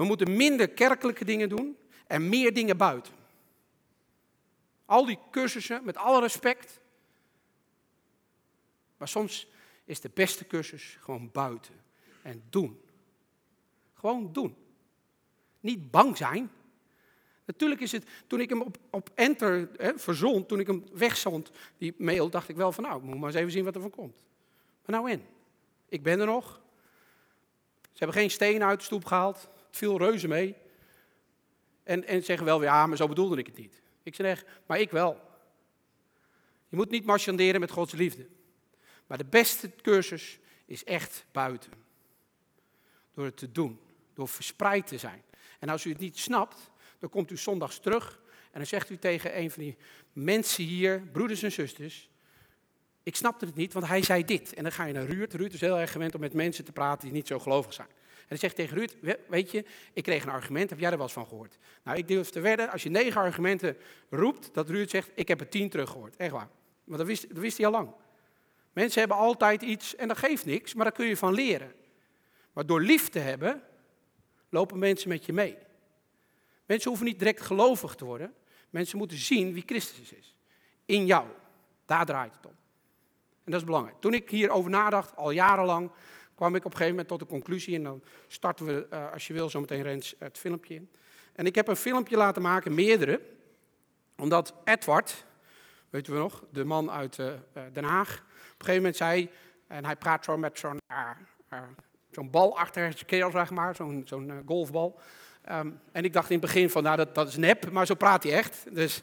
we 0.00 0.06
moeten 0.06 0.36
minder 0.36 0.68
kerkelijke 0.68 1.24
dingen 1.24 1.48
doen 1.48 1.76
en 2.06 2.28
meer 2.28 2.54
dingen 2.54 2.76
buiten. 2.76 3.12
Al 4.84 5.06
die 5.06 5.18
cursussen, 5.30 5.84
met 5.84 5.96
alle 5.96 6.20
respect. 6.20 6.80
Maar 8.96 9.08
soms 9.08 9.48
is 9.84 10.00
de 10.00 10.10
beste 10.14 10.46
cursus 10.46 10.96
gewoon 11.00 11.30
buiten 11.32 11.74
en 12.22 12.42
doen. 12.50 12.80
Gewoon 13.94 14.32
doen. 14.32 14.56
Niet 15.60 15.90
bang 15.90 16.16
zijn. 16.16 16.50
Natuurlijk 17.44 17.80
is 17.80 17.92
het, 17.92 18.06
toen 18.26 18.40
ik 18.40 18.48
hem 18.48 18.62
op, 18.62 18.78
op 18.90 19.10
enter 19.14 19.68
hè, 19.76 19.98
verzond, 19.98 20.48
toen 20.48 20.60
ik 20.60 20.66
hem 20.66 20.84
wegzond, 20.92 21.50
die 21.78 21.94
mail, 21.98 22.30
dacht 22.30 22.48
ik 22.48 22.56
wel 22.56 22.72
van 22.72 22.84
nou, 22.84 23.02
moet 23.02 23.18
maar 23.18 23.28
eens 23.28 23.38
even 23.38 23.50
zien 23.50 23.64
wat 23.64 23.74
er 23.74 23.80
van 23.80 23.90
komt. 23.90 24.22
Maar 24.84 25.00
nou 25.00 25.10
in, 25.10 25.26
ik 25.88 26.02
ben 26.02 26.20
er 26.20 26.26
nog. 26.26 26.60
Ze 27.82 28.04
hebben 28.04 28.16
geen 28.16 28.30
steen 28.30 28.62
uit 28.62 28.78
de 28.78 28.84
stoep 28.84 29.04
gehaald. 29.04 29.48
Viel 29.70 29.98
reuze 29.98 30.28
mee. 30.28 30.56
En, 31.82 32.06
en 32.06 32.22
zeggen 32.22 32.46
wel, 32.46 32.62
ja, 32.62 32.86
maar 32.86 32.96
zo 32.96 33.08
bedoelde 33.08 33.36
ik 33.36 33.46
het 33.46 33.56
niet. 33.56 33.82
Ik 34.02 34.14
zeg, 34.14 34.44
maar 34.66 34.80
ik 34.80 34.90
wel. 34.90 35.20
Je 36.68 36.76
moet 36.76 36.90
niet 36.90 37.04
marchanderen 37.04 37.60
met 37.60 37.70
Gods 37.70 37.92
liefde. 37.92 38.26
Maar 39.06 39.18
de 39.18 39.24
beste 39.24 39.70
cursus 39.82 40.38
is 40.66 40.84
echt 40.84 41.24
buiten. 41.32 41.72
Door 43.14 43.24
het 43.24 43.36
te 43.36 43.52
doen. 43.52 43.80
Door 44.14 44.28
verspreid 44.28 44.86
te 44.86 44.98
zijn. 44.98 45.22
En 45.58 45.68
als 45.68 45.84
u 45.84 45.90
het 45.90 45.98
niet 45.98 46.18
snapt, 46.18 46.70
dan 46.98 47.08
komt 47.08 47.30
u 47.30 47.36
zondags 47.36 47.78
terug. 47.78 48.20
En 48.26 48.58
dan 48.58 48.66
zegt 48.66 48.90
u 48.90 48.98
tegen 48.98 49.38
een 49.38 49.50
van 49.50 49.62
die 49.62 49.76
mensen 50.12 50.64
hier, 50.64 51.00
broeders 51.12 51.42
en 51.42 51.52
zusters. 51.52 52.10
Ik 53.02 53.16
snapte 53.16 53.44
het 53.44 53.54
niet, 53.54 53.72
want 53.72 53.86
hij 53.86 54.02
zei 54.02 54.24
dit. 54.24 54.54
En 54.54 54.62
dan 54.62 54.72
ga 54.72 54.84
je 54.84 54.92
naar 54.92 55.06
Ruud. 55.06 55.32
Ruud 55.32 55.52
is 55.52 55.60
heel 55.60 55.78
erg 55.78 55.92
gewend 55.92 56.14
om 56.14 56.20
met 56.20 56.32
mensen 56.32 56.64
te 56.64 56.72
praten 56.72 57.04
die 57.04 57.12
niet 57.16 57.26
zo 57.26 57.38
gelovig 57.38 57.72
zijn. 57.72 57.88
Dan 58.30 58.38
zegt 58.38 58.56
tegen 58.56 58.76
Ruud, 58.76 59.18
weet 59.28 59.50
je, 59.50 59.64
ik 59.92 60.02
kreeg 60.02 60.22
een 60.22 60.30
argument, 60.30 60.70
heb 60.70 60.78
jij 60.78 60.90
er 60.90 60.96
wel 60.96 61.06
eens 61.06 61.14
van 61.14 61.26
gehoord? 61.26 61.58
Nou, 61.84 61.98
ik 61.98 62.08
durf 62.08 62.30
te 62.30 62.40
wedden, 62.40 62.70
als 62.70 62.82
je 62.82 62.90
negen 62.90 63.20
argumenten 63.20 63.76
roept, 64.10 64.54
dat 64.54 64.68
Ruud 64.68 64.90
zegt, 64.90 65.10
ik 65.14 65.28
heb 65.28 65.40
er 65.40 65.48
tien 65.48 65.68
teruggehoord. 65.68 66.16
Echt 66.16 66.30
waar. 66.30 66.48
Want 66.84 66.98
dat 66.98 67.06
wist, 67.06 67.28
dat 67.28 67.38
wist 67.38 67.56
hij 67.56 67.66
al 67.66 67.72
lang. 67.72 67.90
Mensen 68.72 69.00
hebben 69.00 69.18
altijd 69.18 69.62
iets, 69.62 69.96
en 69.96 70.08
dat 70.08 70.18
geeft 70.18 70.44
niks, 70.44 70.74
maar 70.74 70.84
daar 70.84 70.94
kun 70.94 71.06
je 71.06 71.16
van 71.16 71.34
leren. 71.34 71.72
Maar 72.52 72.66
door 72.66 72.80
lief 72.80 73.08
te 73.08 73.18
hebben, 73.18 73.62
lopen 74.48 74.78
mensen 74.78 75.08
met 75.08 75.24
je 75.24 75.32
mee. 75.32 75.56
Mensen 76.66 76.88
hoeven 76.88 77.06
niet 77.06 77.18
direct 77.18 77.40
gelovig 77.40 77.94
te 77.94 78.04
worden. 78.04 78.34
Mensen 78.70 78.98
moeten 78.98 79.16
zien 79.16 79.52
wie 79.52 79.62
Christus 79.66 80.12
is. 80.12 80.36
In 80.84 81.06
jou. 81.06 81.26
Daar 81.86 82.06
draait 82.06 82.34
het 82.34 82.46
om. 82.46 82.56
En 83.44 83.52
dat 83.52 83.60
is 83.60 83.66
belangrijk. 83.66 83.96
Toen 84.00 84.14
ik 84.14 84.30
hierover 84.30 84.70
nadacht, 84.70 85.16
al 85.16 85.30
jarenlang, 85.30 85.90
kwam 86.40 86.54
ik 86.54 86.64
op 86.64 86.70
een 86.70 86.76
gegeven 86.76 86.90
moment 86.90 87.08
tot 87.08 87.18
de 87.18 87.26
conclusie. 87.26 87.74
En 87.74 87.82
dan 87.82 88.02
starten 88.26 88.66
we, 88.66 88.86
uh, 88.92 89.12
als 89.12 89.26
je 89.26 89.32
wil, 89.32 89.50
zo 89.50 89.60
meteen 89.60 89.82
Rens 89.82 90.14
het 90.18 90.38
filmpje 90.38 90.74
in. 90.74 90.90
En 91.32 91.46
ik 91.46 91.54
heb 91.54 91.68
een 91.68 91.76
filmpje 91.76 92.16
laten 92.16 92.42
maken, 92.42 92.74
meerdere. 92.74 93.20
Omdat 94.16 94.54
Edward, 94.64 95.24
weten 95.90 96.12
we 96.12 96.18
nog, 96.18 96.44
de 96.50 96.64
man 96.64 96.90
uit 96.90 97.18
uh, 97.18 97.32
Den 97.72 97.84
Haag, 97.84 98.14
op 98.16 98.24
een 98.24 98.66
gegeven 98.66 98.76
moment 98.76 98.96
zei, 98.96 99.30
en 99.66 99.84
hij 99.84 99.96
praat 99.96 100.24
zo 100.24 100.36
met 100.36 100.58
zo'n 100.58 100.80
uh, 100.92 101.10
zo'n 102.10 102.30
bal 102.30 102.58
achter 102.58 102.92
zijn 102.92 103.06
keel, 103.06 103.30
zeg 103.30 103.50
maar, 103.50 103.76
zo'n 104.04 104.42
golfbal. 104.46 105.00
Um, 105.50 105.80
en 105.92 106.04
ik 106.04 106.12
dacht 106.12 106.30
in 106.30 106.36
het 106.36 106.44
begin 106.46 106.70
van, 106.70 106.82
nou 106.82 106.96
dat, 106.96 107.14
dat 107.14 107.28
is 107.28 107.36
nep, 107.36 107.70
maar 107.70 107.86
zo 107.86 107.94
praat 107.94 108.22
hij 108.22 108.32
echt. 108.32 108.74
Dus, 108.74 109.02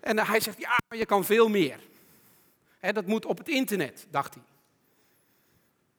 en 0.00 0.26
hij 0.26 0.40
zegt, 0.40 0.58
ja, 0.58 0.78
je 0.88 1.06
kan 1.06 1.24
veel 1.24 1.48
meer. 1.48 1.78
Dat 2.80 3.06
moet 3.06 3.26
op 3.26 3.38
het 3.38 3.48
internet, 3.48 4.06
dacht 4.10 4.34
hij. 4.34 4.42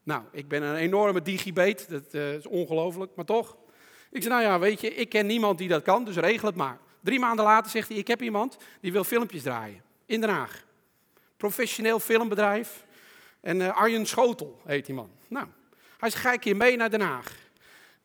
Nou, 0.05 0.23
ik 0.31 0.47
ben 0.47 0.63
een 0.63 0.75
enorme 0.75 1.21
digibeet, 1.21 1.89
dat 1.89 2.13
uh, 2.13 2.33
is 2.33 2.47
ongelooflijk, 2.47 3.15
maar 3.15 3.25
toch. 3.25 3.57
Ik 4.11 4.21
zei, 4.21 4.33
nou 4.33 4.45
ja, 4.45 4.59
weet 4.59 4.81
je, 4.81 4.95
ik 4.95 5.09
ken 5.09 5.25
niemand 5.25 5.57
die 5.57 5.67
dat 5.67 5.83
kan, 5.83 6.05
dus 6.05 6.15
regel 6.15 6.47
het 6.47 6.55
maar. 6.55 6.79
Drie 7.01 7.19
maanden 7.19 7.45
later 7.45 7.71
zegt 7.71 7.89
hij, 7.89 7.97
ik 7.97 8.07
heb 8.07 8.21
iemand 8.21 8.57
die 8.81 8.91
wil 8.91 9.03
filmpjes 9.03 9.41
draaien, 9.41 9.81
in 10.05 10.21
Den 10.21 10.29
Haag. 10.29 10.65
Professioneel 11.37 11.99
filmbedrijf. 11.99 12.85
En 13.41 13.59
uh, 13.59 13.77
Arjen 13.77 14.05
Schotel 14.05 14.61
heet 14.65 14.85
die 14.85 14.95
man. 14.95 15.11
Nou, 15.27 15.47
hij 15.97 16.09
zegt, 16.09 16.23
ga 16.23 16.33
ik 16.33 16.43
hier 16.43 16.55
mee 16.55 16.77
naar 16.77 16.89
Den 16.89 17.01
Haag? 17.01 17.35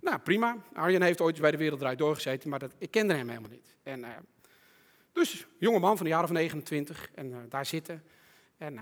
Nou, 0.01 0.19
prima. 0.19 0.57
Arjen 0.73 1.03
heeft 1.03 1.21
ooit 1.21 1.41
bij 1.41 1.51
de 1.51 1.57
Wereldrijd 1.57 1.99
doorgezeten, 1.99 2.51
maar 2.51 2.59
dat, 2.59 2.73
ik 2.79 2.91
kende 2.91 3.15
hem 3.15 3.29
helemaal 3.29 3.51
niet. 3.51 3.77
En, 3.83 4.01
uh, 4.01 4.09
dus, 5.13 5.47
jonge 5.59 5.79
man 5.79 5.97
van 5.97 6.07
de 6.07 6.13
jaren 6.13 6.27
van 6.27 6.37
29, 6.37 7.11
en 7.15 7.47
daar 7.49 7.67
zitten. 7.67 8.05
En, 8.59 8.79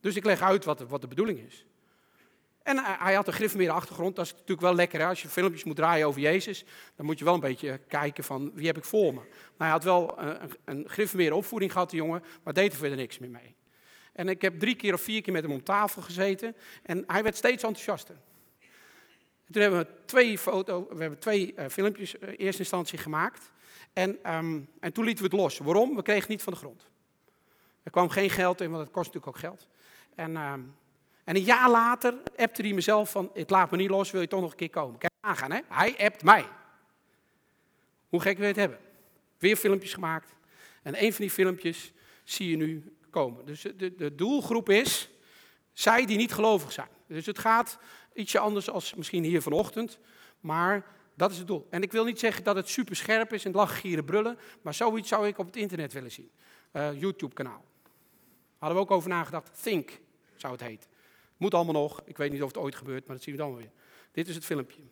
dus 0.00 0.16
ik 0.16 0.24
leg 0.24 0.42
uit 0.42 0.64
wat, 0.64 0.80
wat 0.80 1.00
de 1.00 1.08
bedoeling 1.08 1.38
is. 1.38 1.66
En 2.68 2.78
hij 2.84 3.14
had 3.14 3.26
een 3.26 3.32
gereformeerde 3.32 3.72
achtergrond. 3.72 4.16
Dat 4.16 4.24
is 4.24 4.32
natuurlijk 4.32 4.60
wel 4.60 4.74
lekker. 4.74 5.00
Hè? 5.00 5.06
Als 5.06 5.22
je 5.22 5.28
filmpjes 5.28 5.64
moet 5.64 5.76
draaien 5.76 6.06
over 6.06 6.20
Jezus, 6.20 6.64
dan 6.96 7.06
moet 7.06 7.18
je 7.18 7.24
wel 7.24 7.34
een 7.34 7.40
beetje 7.40 7.80
kijken 7.88 8.24
van 8.24 8.52
wie 8.54 8.66
heb 8.66 8.76
ik 8.76 8.84
voor 8.84 9.14
me. 9.14 9.20
Maar 9.56 9.68
hij 9.68 9.68
had 9.68 9.84
wel 9.84 10.18
een, 10.18 10.52
een 10.64 10.84
gereformeerde 10.88 11.34
opvoeding 11.34 11.72
gehad, 11.72 11.90
die 11.90 12.00
jongen, 12.00 12.22
maar 12.42 12.54
deed 12.54 12.72
er 12.72 12.78
verder 12.78 12.96
niks 12.96 13.18
meer 13.18 13.30
mee. 13.30 13.54
En 14.12 14.28
ik 14.28 14.42
heb 14.42 14.58
drie 14.58 14.74
keer 14.74 14.94
of 14.94 15.00
vier 15.00 15.22
keer 15.22 15.32
met 15.32 15.42
hem 15.42 15.52
om 15.52 15.62
tafel 15.62 16.02
gezeten 16.02 16.56
en 16.82 17.04
hij 17.06 17.22
werd 17.22 17.36
steeds 17.36 17.62
enthousiaster. 17.62 18.16
toen 19.50 19.62
hebben 19.62 19.80
we 19.80 19.86
twee, 20.04 20.38
foto, 20.38 20.88
we 20.90 21.00
hebben 21.00 21.18
twee 21.18 21.54
uh, 21.58 21.64
filmpjes 21.68 22.14
in 22.14 22.28
eerste 22.28 22.62
instantie 22.62 22.98
gemaakt. 22.98 23.50
En, 23.92 24.34
um, 24.34 24.68
en 24.80 24.92
toen 24.92 25.04
lieten 25.04 25.24
we 25.24 25.30
het 25.30 25.40
los. 25.40 25.58
Waarom? 25.58 25.96
We 25.96 26.02
kregen 26.02 26.20
het 26.20 26.30
niet 26.30 26.42
van 26.42 26.52
de 26.52 26.58
grond. 26.58 26.86
Er 27.82 27.90
kwam 27.90 28.08
geen 28.08 28.30
geld 28.30 28.60
in, 28.60 28.70
want 28.70 28.82
het 28.82 28.92
kost 28.92 29.06
natuurlijk 29.06 29.36
ook 29.36 29.42
geld. 29.42 29.68
En... 30.14 30.36
Um, 30.36 30.76
en 31.28 31.36
een 31.36 31.42
jaar 31.42 31.70
later 31.70 32.14
appte 32.36 32.62
hij 32.62 32.72
mezelf 32.72 33.10
van, 33.10 33.30
ik 33.34 33.50
laat 33.50 33.70
me 33.70 33.76
niet 33.76 33.90
los, 33.90 34.10
wil 34.10 34.20
je 34.20 34.28
toch 34.28 34.40
nog 34.40 34.50
een 34.50 34.56
keer 34.56 34.70
komen? 34.70 34.98
Kijk, 34.98 35.12
aangaan 35.20 35.52
hè. 35.52 35.60
Hij 35.68 35.96
appt 35.98 36.22
mij. 36.22 36.48
Hoe 38.08 38.20
gek 38.20 38.36
wil 38.36 38.46
je 38.46 38.52
het 38.52 38.60
hebben? 38.60 38.78
Weer 39.38 39.56
filmpjes 39.56 39.94
gemaakt. 39.94 40.34
En 40.82 41.04
een 41.04 41.12
van 41.12 41.20
die 41.20 41.30
filmpjes 41.30 41.92
zie 42.24 42.50
je 42.50 42.56
nu 42.56 42.96
komen. 43.10 43.46
Dus 43.46 43.62
de, 43.76 43.94
de 43.94 44.14
doelgroep 44.14 44.68
is, 44.68 45.10
zij 45.72 46.06
die 46.06 46.16
niet 46.16 46.32
gelovig 46.32 46.72
zijn. 46.72 46.88
Dus 47.06 47.26
het 47.26 47.38
gaat 47.38 47.78
ietsje 48.12 48.38
anders 48.38 48.70
als 48.70 48.94
misschien 48.94 49.24
hier 49.24 49.42
vanochtend, 49.42 49.98
maar 50.40 50.86
dat 51.14 51.30
is 51.30 51.38
het 51.38 51.46
doel. 51.46 51.66
En 51.70 51.82
ik 51.82 51.92
wil 51.92 52.04
niet 52.04 52.18
zeggen 52.18 52.44
dat 52.44 52.56
het 52.56 52.68
super 52.68 52.96
scherp 52.96 53.32
is 53.32 53.44
en 53.44 53.52
lachen, 53.52 53.76
gieren, 53.76 54.04
brullen, 54.04 54.38
maar 54.62 54.74
zoiets 54.74 55.08
zou 55.08 55.26
ik 55.26 55.38
op 55.38 55.46
het 55.46 55.56
internet 55.56 55.92
willen 55.92 56.12
zien. 56.12 56.30
Uh, 56.72 57.00
YouTube-kanaal. 57.00 57.64
Hadden 58.58 58.78
we 58.78 58.84
ook 58.84 58.90
over 58.90 59.08
nagedacht. 59.08 59.62
Think 59.62 60.00
zou 60.36 60.52
het 60.52 60.62
heten. 60.62 60.96
Moet 61.38 61.54
allemaal 61.54 61.82
nog. 61.82 62.02
Ik 62.04 62.16
weet 62.16 62.32
niet 62.32 62.42
of 62.42 62.48
het 62.48 62.58
ooit 62.58 62.74
gebeurt, 62.74 63.06
maar 63.06 63.16
dat 63.16 63.24
zien 63.24 63.34
we 63.34 63.40
dan 63.40 63.56
weer. 63.56 63.70
Dit 64.12 64.28
is 64.28 64.34
het 64.34 64.44
filmpje. 64.44 64.82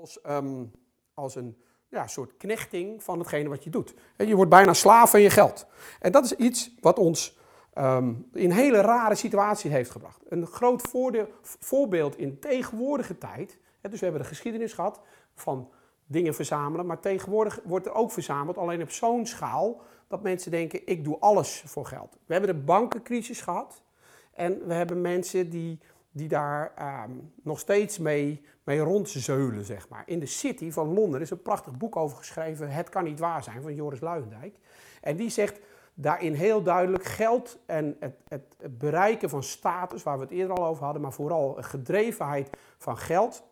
Als, 0.00 0.18
um, 0.26 0.70
als 1.14 1.34
een 1.34 1.56
ja, 1.88 2.06
soort 2.06 2.36
knechting 2.36 3.02
van 3.02 3.18
hetgene 3.18 3.48
wat 3.48 3.64
je 3.64 3.70
doet. 3.70 3.94
Je 4.16 4.34
wordt 4.34 4.50
bijna 4.50 4.72
slaaf 4.72 5.10
van 5.10 5.20
je 5.20 5.30
geld. 5.30 5.66
En 6.00 6.12
dat 6.12 6.24
is 6.24 6.32
iets 6.32 6.74
wat 6.80 6.98
ons 6.98 7.38
um, 7.74 8.28
in 8.32 8.50
hele 8.50 8.80
rare 8.80 9.14
situaties 9.14 9.70
heeft 9.70 9.90
gebracht. 9.90 10.20
Een 10.28 10.46
groot 10.46 10.82
voorbeeld 11.40 12.18
in 12.18 12.38
tegenwoordige 12.38 13.18
tijd. 13.18 13.58
Dus 13.80 13.98
we 13.98 14.04
hebben 14.04 14.22
de 14.22 14.28
geschiedenis 14.28 14.72
gehad 14.72 15.00
van 15.34 15.70
dingen 16.06 16.34
verzamelen, 16.34 16.86
maar 16.86 17.00
tegenwoordig 17.00 17.60
wordt 17.64 17.86
er 17.86 17.92
ook 17.92 18.12
verzameld, 18.12 18.58
alleen 18.58 18.82
op 18.82 18.90
zo'n 18.90 19.26
schaal 19.26 19.80
dat 20.08 20.22
mensen 20.22 20.50
denken: 20.50 20.86
ik 20.86 21.04
doe 21.04 21.18
alles 21.18 21.62
voor 21.66 21.86
geld. 21.86 22.16
We 22.26 22.32
hebben 22.32 22.54
de 22.54 22.62
bankencrisis 22.62 23.40
gehad 23.40 23.82
en 24.32 24.66
we 24.66 24.74
hebben 24.74 25.00
mensen 25.00 25.50
die, 25.50 25.78
die 26.10 26.28
daar 26.28 26.72
um, 27.08 27.32
nog 27.42 27.58
steeds 27.58 27.98
mee, 27.98 28.44
mee 28.66 28.80
rondzeulen, 28.80 29.64
zeg 29.64 29.88
maar. 29.88 30.02
In 30.06 30.18
de 30.18 30.26
City 30.26 30.70
van 30.70 30.94
Londen 30.94 31.20
is 31.20 31.30
een 31.30 31.42
prachtig 31.42 31.76
boek 31.76 31.96
over 31.96 32.16
geschreven, 32.16 32.70
Het 32.70 32.88
kan 32.88 33.04
niet 33.04 33.18
waar 33.18 33.42
zijn, 33.42 33.62
van 33.62 33.74
Joris 33.74 34.00
Luijendijk. 34.00 34.56
En 35.00 35.16
die 35.16 35.30
zegt 35.30 35.60
daarin 35.94 36.34
heel 36.34 36.62
duidelijk 36.62 37.04
geld 37.04 37.58
en 37.66 37.96
het, 38.00 38.14
het, 38.28 38.78
bereiken 38.78 39.28
van 39.28 39.42
status, 39.42 40.02
waar 40.02 40.16
we 40.16 40.22
het 40.22 40.32
eerder 40.32 40.56
al 40.56 40.66
over 40.66 40.84
hadden, 40.84 41.02
maar 41.02 41.12
vooral 41.12 41.56
gedrevenheid 41.60 42.50
van 42.78 42.98
geld, 42.98 43.42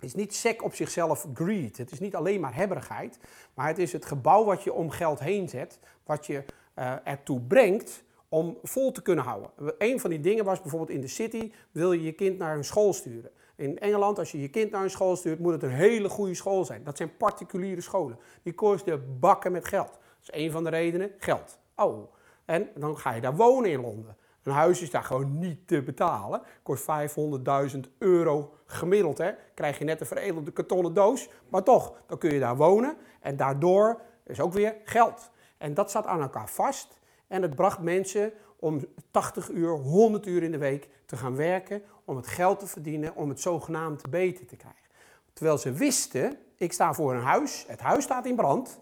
is 0.00 0.14
niet 0.14 0.34
sec 0.34 0.64
op 0.64 0.74
zichzelf 0.74 1.26
greed. 1.34 1.76
Het 1.76 1.90
is 1.90 2.00
niet 2.00 2.14
alleen 2.14 2.40
maar 2.40 2.54
hebberigheid, 2.54 3.18
maar 3.54 3.66
het 3.66 3.78
is 3.78 3.92
het 3.92 4.04
gebouw 4.04 4.44
wat 4.44 4.62
je 4.62 4.72
om 4.72 4.90
geld 4.90 5.18
heen 5.18 5.48
zet, 5.48 5.78
wat 6.04 6.26
je 6.26 6.44
uh, 6.78 6.94
ertoe 7.04 7.40
brengt 7.40 8.02
om 8.28 8.58
vol 8.62 8.92
te 8.92 9.02
kunnen 9.02 9.24
houden. 9.24 9.50
Een 9.78 10.00
van 10.00 10.10
die 10.10 10.20
dingen 10.20 10.44
was 10.44 10.60
bijvoorbeeld 10.60 10.90
in 10.90 11.00
de 11.00 11.08
city, 11.08 11.52
wil 11.70 11.92
je 11.92 12.02
je 12.02 12.12
kind 12.12 12.38
naar 12.38 12.56
een 12.56 12.64
school 12.64 12.92
sturen. 12.92 13.30
In 13.58 13.78
Engeland, 13.78 14.18
als 14.18 14.32
je 14.32 14.40
je 14.40 14.48
kind 14.48 14.70
naar 14.70 14.82
een 14.82 14.90
school 14.90 15.16
stuurt, 15.16 15.38
moet 15.38 15.52
het 15.52 15.62
een 15.62 15.70
hele 15.70 16.08
goede 16.08 16.34
school 16.34 16.64
zijn. 16.64 16.84
Dat 16.84 16.96
zijn 16.96 17.16
particuliere 17.16 17.80
scholen. 17.80 18.18
Die 18.42 18.54
kosten 18.54 19.18
bakken 19.20 19.52
met 19.52 19.68
geld. 19.68 19.90
Dat 19.90 20.00
is 20.22 20.30
een 20.32 20.50
van 20.50 20.64
de 20.64 20.70
redenen, 20.70 21.10
geld. 21.18 21.58
Oh, 21.76 22.12
en 22.44 22.68
dan 22.74 22.98
ga 22.98 23.12
je 23.12 23.20
daar 23.20 23.36
wonen 23.36 23.70
in 23.70 23.80
Londen. 23.80 24.16
Een 24.42 24.52
huis 24.52 24.82
is 24.82 24.90
daar 24.90 25.02
gewoon 25.02 25.38
niet 25.38 25.68
te 25.68 25.82
betalen. 25.82 26.42
Kost 26.62 26.86
500.000 27.74 27.80
euro 27.98 28.54
gemiddeld. 28.66 29.18
Hè? 29.18 29.30
Krijg 29.54 29.78
je 29.78 29.84
net 29.84 30.00
een 30.00 30.06
veredelde 30.06 30.50
kartonnen 30.50 30.94
doos. 30.94 31.28
Maar 31.48 31.62
toch, 31.62 31.92
dan 32.06 32.18
kun 32.18 32.32
je 32.32 32.40
daar 32.40 32.56
wonen. 32.56 32.96
En 33.20 33.36
daardoor 33.36 34.00
is 34.26 34.40
ook 34.40 34.52
weer 34.52 34.76
geld. 34.84 35.30
En 35.56 35.74
dat 35.74 35.90
zat 35.90 36.06
aan 36.06 36.20
elkaar 36.20 36.48
vast. 36.48 36.98
En 37.26 37.42
het 37.42 37.54
bracht 37.54 37.78
mensen 37.78 38.32
om 38.58 38.80
80 39.10 39.50
uur, 39.50 39.70
100 39.70 40.26
uur 40.26 40.42
in 40.42 40.50
de 40.50 40.58
week 40.58 40.88
te 41.06 41.16
gaan 41.16 41.36
werken, 41.36 41.82
om 42.04 42.16
het 42.16 42.26
geld 42.26 42.58
te 42.58 42.66
verdienen, 42.66 43.14
om 43.14 43.28
het 43.28 43.40
zogenaamd 43.40 44.10
beter 44.10 44.46
te 44.46 44.56
krijgen. 44.56 44.88
Terwijl 45.32 45.58
ze 45.58 45.72
wisten, 45.72 46.38
ik 46.56 46.72
sta 46.72 46.94
voor 46.94 47.14
een 47.14 47.20
huis, 47.20 47.64
het 47.68 47.80
huis 47.80 48.04
staat 48.04 48.26
in 48.26 48.36
brand. 48.36 48.78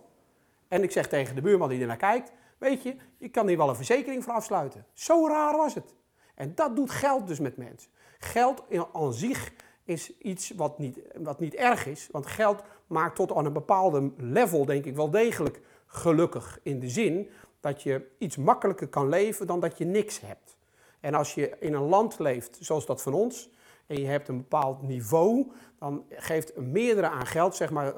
En 0.68 0.82
ik 0.82 0.90
zeg 0.90 1.08
tegen 1.08 1.34
de 1.34 1.40
buurman 1.40 1.68
die 1.68 1.80
ernaar 1.80 1.96
kijkt, 1.96 2.32
weet 2.58 2.82
je, 2.82 2.96
je 3.18 3.28
kan 3.28 3.48
hier 3.48 3.56
wel 3.56 3.68
een 3.68 3.76
verzekering 3.76 4.24
voor 4.24 4.32
afsluiten. 4.32 4.86
Zo 4.92 5.26
raar 5.28 5.56
was 5.56 5.74
het. 5.74 5.94
En 6.34 6.54
dat 6.54 6.76
doet 6.76 6.90
geld 6.90 7.26
dus 7.26 7.38
met 7.40 7.56
mensen. 7.56 7.90
Geld 8.18 8.62
aan 8.92 9.12
zich 9.12 9.52
is 9.84 10.18
iets 10.18 10.50
wat 10.50 10.78
niet, 10.78 10.98
wat 11.14 11.40
niet 11.40 11.54
erg 11.54 11.86
is, 11.86 12.08
want 12.10 12.26
geld 12.26 12.62
maakt 12.86 13.16
tot 13.16 13.34
aan 13.34 13.44
een 13.44 13.52
bepaalde 13.52 14.12
level, 14.16 14.64
denk 14.64 14.84
ik, 14.84 14.96
wel 14.96 15.10
degelijk 15.10 15.60
gelukkig. 15.86 16.58
In 16.62 16.80
de 16.80 16.88
zin 16.88 17.30
dat 17.66 17.82
je 17.82 18.06
iets 18.18 18.36
makkelijker 18.36 18.88
kan 18.88 19.08
leven 19.08 19.46
dan 19.46 19.60
dat 19.60 19.78
je 19.78 19.84
niks 19.84 20.20
hebt. 20.20 20.56
En 21.00 21.14
als 21.14 21.34
je 21.34 21.56
in 21.58 21.74
een 21.74 21.88
land 21.88 22.18
leeft 22.18 22.58
zoals 22.60 22.86
dat 22.86 23.02
van 23.02 23.12
ons, 23.12 23.50
en 23.86 24.00
je 24.00 24.06
hebt 24.06 24.28
een 24.28 24.36
bepaald 24.36 24.82
niveau, 24.82 25.52
dan 25.78 26.04
geeft 26.10 26.56
een 26.56 26.72
meerdere 26.72 27.08
aan 27.08 27.26
geld, 27.26 27.56
zeg 27.56 27.70
maar 27.70 27.94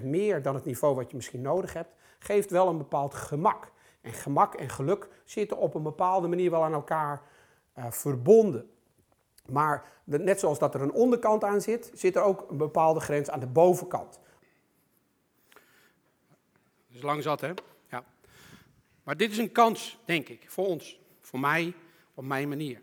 20% 0.00 0.02
meer 0.02 0.42
dan 0.42 0.54
het 0.54 0.64
niveau 0.64 0.94
wat 0.94 1.10
je 1.10 1.16
misschien 1.16 1.40
nodig 1.40 1.72
hebt, 1.72 1.94
geeft 2.18 2.50
wel 2.50 2.68
een 2.68 2.78
bepaald 2.78 3.14
gemak. 3.14 3.72
En 4.00 4.12
gemak 4.12 4.54
en 4.54 4.68
geluk 4.68 5.08
zitten 5.24 5.56
op 5.56 5.74
een 5.74 5.82
bepaalde 5.82 6.28
manier 6.28 6.50
wel 6.50 6.64
aan 6.64 6.72
elkaar 6.72 7.22
uh, 7.78 7.90
verbonden. 7.90 8.70
Maar 9.46 9.84
net 10.04 10.40
zoals 10.40 10.58
dat 10.58 10.74
er 10.74 10.82
een 10.82 10.92
onderkant 10.92 11.44
aan 11.44 11.60
zit, 11.60 11.90
zit 11.94 12.16
er 12.16 12.22
ook 12.22 12.50
een 12.50 12.56
bepaalde 12.56 13.00
grens 13.00 13.30
aan 13.30 13.40
de 13.40 13.46
bovenkant. 13.46 14.20
Is 16.88 17.02
lang 17.02 17.22
zat, 17.22 17.40
hè? 17.40 17.52
Maar 19.04 19.16
dit 19.16 19.30
is 19.30 19.38
een 19.38 19.52
kans, 19.52 19.98
denk 20.04 20.28
ik, 20.28 20.44
voor 20.46 20.66
ons. 20.66 20.98
Voor 21.20 21.40
mij, 21.40 21.74
op 22.14 22.24
mijn 22.24 22.48
manier. 22.48 22.82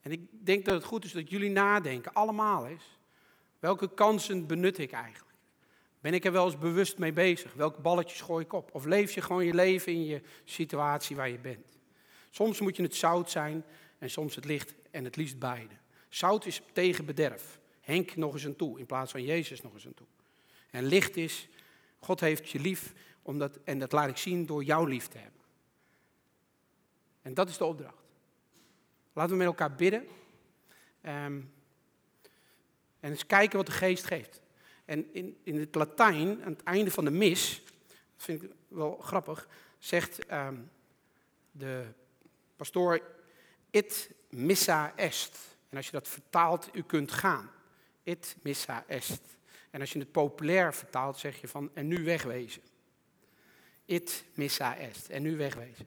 En 0.00 0.12
ik 0.12 0.20
denk 0.30 0.64
dat 0.64 0.74
het 0.74 0.84
goed 0.84 1.04
is 1.04 1.12
dat 1.12 1.30
jullie 1.30 1.50
nadenken, 1.50 2.12
allemaal 2.12 2.66
eens. 2.66 2.98
Welke 3.58 3.94
kansen 3.94 4.46
benut 4.46 4.78
ik 4.78 4.92
eigenlijk? 4.92 5.36
Ben 6.00 6.14
ik 6.14 6.24
er 6.24 6.32
wel 6.32 6.44
eens 6.44 6.58
bewust 6.58 6.98
mee 6.98 7.12
bezig? 7.12 7.52
Welke 7.52 7.80
balletjes 7.80 8.20
gooi 8.20 8.44
ik 8.44 8.52
op? 8.52 8.70
Of 8.72 8.84
leef 8.84 9.12
je 9.12 9.20
gewoon 9.20 9.44
je 9.44 9.54
leven 9.54 9.92
in 9.92 10.04
je 10.04 10.20
situatie 10.44 11.16
waar 11.16 11.28
je 11.28 11.38
bent? 11.38 11.78
Soms 12.30 12.60
moet 12.60 12.76
je 12.76 12.82
het 12.82 12.94
zout 12.94 13.30
zijn 13.30 13.64
en 13.98 14.10
soms 14.10 14.34
het 14.34 14.44
licht 14.44 14.74
en 14.90 15.04
het 15.04 15.16
liefst 15.16 15.38
beide. 15.38 15.74
Zout 16.08 16.46
is 16.46 16.62
tegen 16.72 17.04
bederf. 17.04 17.60
Henk 17.80 18.16
nog 18.16 18.32
eens 18.32 18.44
een 18.44 18.56
toe 18.56 18.78
in 18.78 18.86
plaats 18.86 19.12
van 19.12 19.24
Jezus 19.24 19.62
nog 19.62 19.74
eens 19.74 19.84
een 19.84 19.94
toe. 19.94 20.06
En 20.70 20.84
licht 20.84 21.16
is, 21.16 21.48
God 21.98 22.20
heeft 22.20 22.50
je 22.50 22.60
lief 22.60 22.92
omdat, 23.22 23.58
en 23.64 23.78
dat 23.78 23.92
laat 23.92 24.08
ik 24.08 24.16
zien 24.16 24.46
door 24.46 24.64
jouw 24.64 24.84
lief 24.84 25.08
te 25.08 25.18
hebben. 25.18 25.40
En 27.22 27.34
dat 27.34 27.48
is 27.48 27.56
de 27.56 27.64
opdracht. 27.64 28.02
Laten 29.12 29.32
we 29.32 29.36
met 29.36 29.46
elkaar 29.46 29.74
bidden. 29.74 30.06
Um, 31.02 31.52
en 33.00 33.10
eens 33.10 33.26
kijken 33.26 33.56
wat 33.56 33.66
de 33.66 33.72
geest 33.72 34.04
geeft. 34.04 34.40
En 34.84 35.14
in, 35.14 35.36
in 35.42 35.58
het 35.58 35.74
Latijn, 35.74 36.44
aan 36.44 36.52
het 36.52 36.62
einde 36.62 36.90
van 36.90 37.04
de 37.04 37.10
mis, 37.10 37.62
dat 37.88 38.24
vind 38.24 38.42
ik 38.42 38.50
wel 38.68 38.96
grappig, 38.96 39.48
zegt 39.78 40.32
um, 40.32 40.70
de 41.50 41.84
pastoor, 42.56 43.00
it 43.70 44.10
missa 44.28 44.96
est. 44.96 45.38
En 45.68 45.76
als 45.76 45.86
je 45.86 45.92
dat 45.92 46.08
vertaalt, 46.08 46.68
u 46.72 46.82
kunt 46.82 47.12
gaan. 47.12 47.50
It 48.02 48.36
missa 48.42 48.84
est. 48.86 49.20
En 49.70 49.80
als 49.80 49.92
je 49.92 49.98
het 49.98 50.12
populair 50.12 50.74
vertaalt, 50.74 51.18
zeg 51.18 51.40
je 51.40 51.48
van, 51.48 51.70
en 51.74 51.86
nu 51.86 52.04
wegwezen. 52.04 52.62
It 53.92 54.24
missa 54.34 54.76
est. 54.76 55.10
En 55.10 55.22
nu 55.22 55.36
wegwezen. 55.36 55.86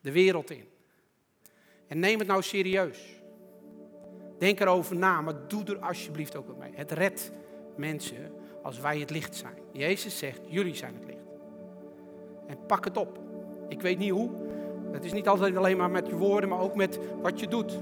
De 0.00 0.12
wereld 0.12 0.50
in. 0.50 0.68
En 1.86 1.98
neem 1.98 2.18
het 2.18 2.28
nou 2.28 2.42
serieus. 2.42 2.98
Denk 4.38 4.60
erover 4.60 4.96
na, 4.96 5.20
maar 5.20 5.48
doe 5.48 5.64
er 5.64 5.78
alsjeblieft 5.78 6.36
ook 6.36 6.46
wat 6.46 6.58
mee. 6.58 6.72
Het 6.74 6.90
redt 6.92 7.32
mensen 7.76 8.32
als 8.62 8.80
wij 8.80 8.98
het 8.98 9.10
licht 9.10 9.36
zijn. 9.36 9.58
Jezus 9.72 10.18
zegt, 10.18 10.40
jullie 10.46 10.74
zijn 10.74 10.94
het 10.94 11.04
licht. 11.04 11.28
En 12.46 12.66
pak 12.66 12.84
het 12.84 12.96
op. 12.96 13.18
Ik 13.68 13.80
weet 13.80 13.98
niet 13.98 14.10
hoe. 14.10 14.30
Het 14.92 15.04
is 15.04 15.12
niet 15.12 15.28
altijd 15.28 15.56
alleen 15.56 15.76
maar 15.76 15.90
met 15.90 16.06
je 16.06 16.16
woorden, 16.16 16.48
maar 16.48 16.60
ook 16.60 16.74
met 16.74 16.98
wat 17.22 17.40
je 17.40 17.48
doet. 17.48 17.78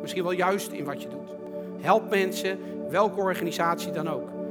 Misschien 0.00 0.22
wel 0.22 0.32
juist 0.32 0.72
in 0.72 0.84
wat 0.84 1.02
je 1.02 1.08
doet. 1.08 1.30
Help 1.80 2.10
mensen, 2.10 2.58
welke 2.90 3.20
organisatie 3.20 3.92
dan 3.92 4.08
ook. 4.08 4.41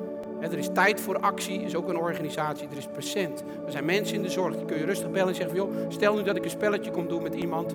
Er 0.42 0.58
is 0.58 0.70
tijd 0.74 1.02
voor 1.02 1.20
actie, 1.20 1.62
is 1.62 1.76
ook 1.76 1.90
een 1.90 1.98
organisatie. 1.98 2.68
Er 2.72 2.78
is 2.78 2.88
present. 2.88 3.44
Er 3.66 3.72
zijn 3.72 3.86
mensen 3.86 4.16
in 4.16 4.22
de 4.22 4.30
zorg, 4.30 4.56
die 4.56 4.66
kun 4.66 4.78
je 4.78 4.86
rustig 4.86 5.12
bellen 5.12 5.28
en 5.28 5.36
zeggen: 5.36 5.56
joh, 5.56 5.72
stel 5.88 6.16
nu 6.16 6.24
dat 6.24 6.36
ik 6.36 6.44
een 6.44 6.50
spelletje 6.50 6.92
kom 6.92 7.08
doen 7.08 7.24
met 7.24 7.34
iemand, 7.34 7.74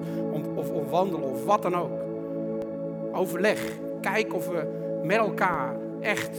of, 0.55 0.71
of 0.71 0.91
wandelen 0.91 1.31
of 1.31 1.45
wat 1.45 1.63
dan 1.63 1.75
ook. 1.75 1.91
Overleg. 3.13 3.61
Kijk 4.01 4.35
of 4.35 4.49
we 4.49 4.63
met 5.03 5.17
elkaar 5.17 5.77
echt 6.01 6.39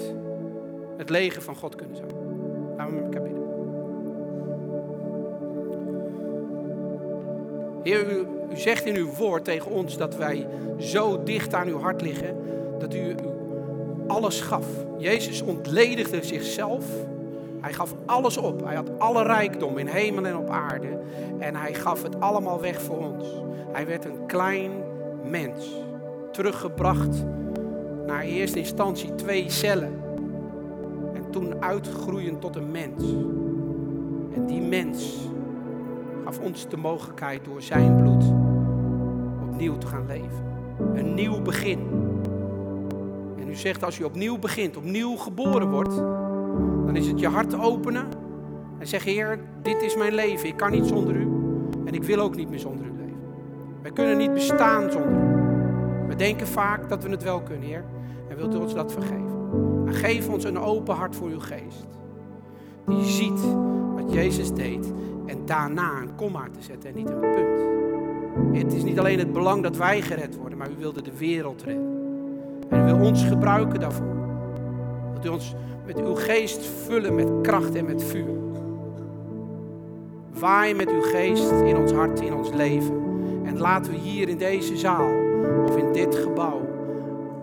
het 0.98 1.10
leger 1.10 1.42
van 1.42 1.56
God 1.56 1.76
kunnen 1.76 1.96
zijn. 1.96 2.10
Laten 2.78 2.94
we 2.94 3.02
met 3.02 3.04
elkaar 3.04 3.22
bidden. 3.22 3.46
Heer, 7.84 8.12
u, 8.12 8.28
u, 8.52 8.58
zegt 8.58 8.86
in 8.86 8.96
uw 8.96 9.13
woord 9.13 9.44
tegen 9.44 9.72
ons 9.72 9.98
dat 9.98 10.16
wij 10.16 10.48
zo 10.78 11.24
dicht 11.24 11.54
aan 11.54 11.68
uw 11.68 11.80
hart 11.80 12.02
liggen, 12.02 12.36
dat 12.80 12.94
u, 12.94 13.00
u 13.00 13.16
alles 14.08 14.41
gaf. 14.41 14.65
Jezus 14.98 15.41
ontledigde 15.41 16.24
zichzelf. 16.24 16.86
Hij 17.62 17.74
gaf 17.74 17.96
alles 18.06 18.38
op. 18.38 18.65
Hij 18.65 18.76
had 18.76 19.00
alle 19.00 19.24
rijkdom 19.24 19.78
in 19.78 19.88
hemel 19.88 20.26
en 20.26 20.38
op 20.38 20.50
aarde. 20.50 21.00
En 21.39 21.56
hij 21.56 21.74
gaf 21.74 22.04
het 22.04 22.20
allemaal 22.20 22.62
weg 22.62 22.82
voor 22.82 22.98
ons. 22.98 23.28
Hij 23.72 23.86
werd 23.86 24.06
een 24.06 24.26
klein 24.26 24.72
mens. 25.30 25.72
Teruggebracht 26.32 27.26
naar 28.06 28.22
eerste 28.22 28.60
instantie 28.60 29.15
twee 29.15 29.50
cellen. 29.50 29.93
En 31.13 31.32
toen 31.32 31.63
uitgroeiend 31.63 32.41
tot 32.41 32.56
een 32.56 32.72
mens. 32.72 33.04
En 34.34 34.46
die 34.46 34.62
mens 34.62 35.28
gaf 36.24 36.39
ons 36.39 36.70
de 36.70 36.78
mogelijkheid 36.78 37.46
door 37.46 37.62
zijn 37.62 37.96
bloed 37.96 38.24
opnieuw 39.50 39.78
te 39.78 39.88
gaan 39.88 40.06
leven. 40.08 40.46
Een 40.93 41.13
nieuw 41.13 41.41
begin. 41.41 42.07
U 43.50 43.56
zegt 43.56 43.84
als 43.84 44.00
u 44.00 44.04
opnieuw 44.04 44.38
begint, 44.38 44.78
opnieuw 44.78 45.16
geboren 45.16 45.70
wordt, 45.70 45.96
dan 46.86 46.96
is 46.96 47.08
het 47.08 47.20
je 47.20 47.28
hart 47.28 47.60
openen 47.60 48.06
en 48.80 48.88
zeggen, 48.88 49.12
Heer, 49.12 49.40
dit 49.62 49.82
is 49.82 49.96
mijn 49.96 50.14
leven. 50.14 50.48
Ik 50.48 50.58
kan 50.58 50.72
niet 50.72 50.86
zonder 50.86 51.16
u 51.16 51.28
en 51.86 51.94
ik 51.94 52.04
wil 52.04 52.20
ook 52.20 52.36
niet 52.36 52.50
meer 52.50 52.60
zonder 52.60 52.86
u 52.86 52.90
leven. 52.90 53.20
Wij 53.82 53.92
kunnen 53.92 54.18
niet 54.18 54.34
bestaan 54.34 54.92
zonder 54.92 55.12
u. 55.12 55.38
We 56.08 56.16
denken 56.16 56.48
vaak 56.48 56.90
dat 56.90 57.04
we 57.04 57.10
het 57.10 57.24
wel 57.24 57.42
kunnen, 57.42 57.68
Heer. 57.68 57.84
En 58.30 58.38
wilt 58.38 58.54
u 58.54 58.58
ons 58.58 58.74
dat 58.74 58.92
vergeven? 58.92 59.50
En 59.86 59.94
geef 59.94 60.30
ons 60.30 60.44
een 60.44 60.60
open 60.60 60.96
hart 60.96 61.16
voor 61.16 61.30
uw 61.30 61.40
geest. 61.40 61.88
Die 62.86 63.04
ziet 63.04 63.40
wat 63.96 64.14
Jezus 64.14 64.54
deed 64.54 64.94
en 65.26 65.46
daarna 65.46 66.02
een 66.02 66.16
komma 66.16 66.48
te 66.52 66.62
zetten 66.62 66.90
en 66.90 66.96
niet 66.96 67.10
een 67.10 67.20
punt. 67.20 67.76
Het 68.64 68.74
is 68.74 68.84
niet 68.84 69.00
alleen 69.00 69.20
het 69.20 69.34
belang 69.34 69.64
dat 69.64 69.78
wij 69.78 70.02
gered 70.02 70.38
worden, 70.38 70.58
maar 70.58 70.70
u 70.70 70.76
wilde 70.78 71.02
de 71.02 71.18
wereld 71.18 71.62
redden. 71.62 72.07
Ons 73.02 73.24
gebruiken 73.24 73.80
daarvoor. 73.80 74.16
Dat 75.14 75.26
u 75.26 75.30
ons 75.30 75.56
met 75.86 76.00
uw 76.00 76.16
geest 76.16 76.66
vullen 76.66 77.16
met 77.16 77.42
kracht 77.42 77.76
en 77.76 77.86
met 77.86 78.04
vuur. 78.04 78.36
Waai 80.40 80.74
met 80.74 80.92
uw 80.92 81.02
geest 81.02 81.52
in 81.52 81.78
ons 81.78 81.92
hart, 81.92 82.22
in 82.22 82.34
ons 82.34 82.50
leven. 82.54 82.96
En 83.44 83.58
laten 83.58 83.92
we 83.92 83.98
hier 83.98 84.30
in 84.30 84.38
deze 84.38 84.78
zaal 84.78 85.10
of 85.66 85.78
in 85.78 85.94
dit 85.94 86.16
gebouw 86.16 86.68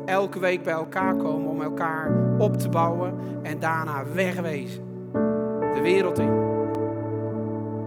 elke 0.05 0.39
week 0.39 0.62
bij 0.62 0.72
elkaar 0.72 1.16
komen 1.16 1.51
om 1.51 1.62
elkaar 1.62 2.37
op 2.39 2.57
te 2.57 2.68
bouwen 2.68 3.14
en 3.43 3.59
daarna 3.59 4.05
wegwezen. 4.14 4.83
De 5.74 5.81
wereld 5.83 6.18
in. 6.18 6.33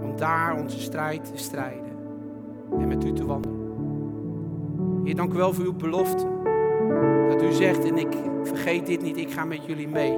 Om 0.03 0.15
daar 0.15 0.57
onze 0.57 0.79
strijd 0.79 1.25
te 1.25 1.37
strijden 1.43 1.95
en 2.79 2.87
met 2.87 3.03
u 3.03 3.13
te 3.13 3.25
wandelen. 3.25 3.57
Heer, 5.03 5.15
dank 5.15 5.33
u 5.33 5.37
wel 5.37 5.53
voor 5.53 5.65
uw 5.65 5.75
belofte. 5.75 6.25
Dat 7.29 7.43
u 7.43 7.51
zegt, 7.51 7.85
en 7.85 7.97
ik 7.97 8.15
vergeet 8.43 8.85
dit 8.85 9.01
niet, 9.01 9.17
ik 9.17 9.31
ga 9.31 9.45
met 9.45 9.65
jullie 9.65 9.87
mee. 9.87 10.17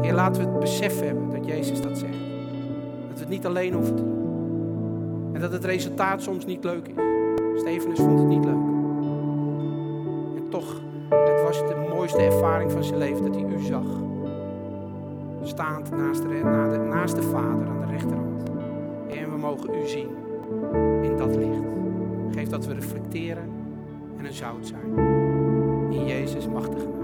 Heer, 0.00 0.14
laten 0.14 0.42
we 0.42 0.48
het 0.48 0.58
besef 0.58 1.00
hebben 1.00 1.30
dat 1.30 1.46
Jezus 1.46 1.80
dat 1.80 1.98
zegt. 1.98 2.18
Dat 3.08 3.14
we 3.14 3.20
het 3.20 3.28
niet 3.28 3.46
alleen 3.46 3.72
hoeven 3.72 3.96
te 3.96 4.02
doen. 4.02 4.16
En 5.32 5.40
dat 5.40 5.52
het 5.52 5.64
resultaat 5.64 6.22
soms 6.22 6.46
niet 6.46 6.64
leuk 6.64 6.88
is. 6.88 6.94
Stefanus 7.60 7.98
vond 7.98 8.18
het 8.18 8.28
niet 8.28 8.44
leuk. 8.44 8.66
En 10.36 10.46
toch, 10.48 10.80
het 11.08 11.42
was 11.42 11.58
de 11.58 11.86
mooiste 11.88 12.22
ervaring 12.22 12.72
van 12.72 12.84
zijn 12.84 12.98
leven 12.98 13.24
dat 13.24 13.34
hij 13.34 13.44
u 13.44 13.58
zag. 13.58 13.86
Staand 15.42 15.90
naast 15.90 16.22
de, 16.22 16.28
naast 16.88 17.16
de 17.16 17.22
Vader 17.22 17.66
aan 17.66 17.80
de 17.80 17.92
rechterhand. 17.92 18.42
En 19.08 19.30
we 19.30 19.36
mogen 19.36 19.74
u 19.74 19.86
zien 19.86 20.08
in 21.02 21.16
dat 21.16 21.36
licht. 21.36 21.74
Geef 22.30 22.48
dat 22.48 22.66
we 22.66 22.74
reflecteren 22.74 23.48
en 24.18 24.24
een 24.24 24.32
zout 24.32 24.66
zijn. 24.66 25.05
Jezus 26.06 26.46
machtige 26.46 26.95